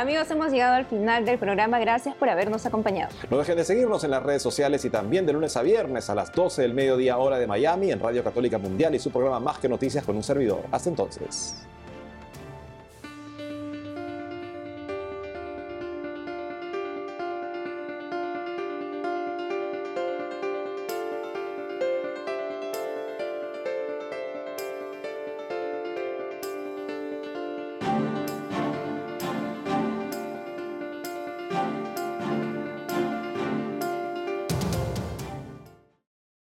Amigos, 0.00 0.30
hemos 0.30 0.50
llegado 0.50 0.76
al 0.76 0.86
final 0.86 1.26
del 1.26 1.38
programa. 1.38 1.78
Gracias 1.78 2.14
por 2.14 2.30
habernos 2.30 2.64
acompañado. 2.64 3.12
No 3.30 3.36
dejen 3.36 3.58
de 3.58 3.66
seguirnos 3.66 4.02
en 4.02 4.10
las 4.10 4.22
redes 4.22 4.40
sociales 4.40 4.82
y 4.86 4.88
también 4.88 5.26
de 5.26 5.34
lunes 5.34 5.58
a 5.58 5.62
viernes 5.62 6.08
a 6.08 6.14
las 6.14 6.32
12 6.32 6.62
del 6.62 6.72
mediodía 6.72 7.18
hora 7.18 7.38
de 7.38 7.46
Miami 7.46 7.92
en 7.92 8.00
Radio 8.00 8.24
Católica 8.24 8.56
Mundial 8.56 8.94
y 8.94 8.98
su 8.98 9.10
programa 9.10 9.40
Más 9.40 9.58
que 9.58 9.68
Noticias 9.68 10.02
con 10.02 10.16
un 10.16 10.22
servidor. 10.22 10.62
Hasta 10.72 10.88
entonces. 10.88 11.54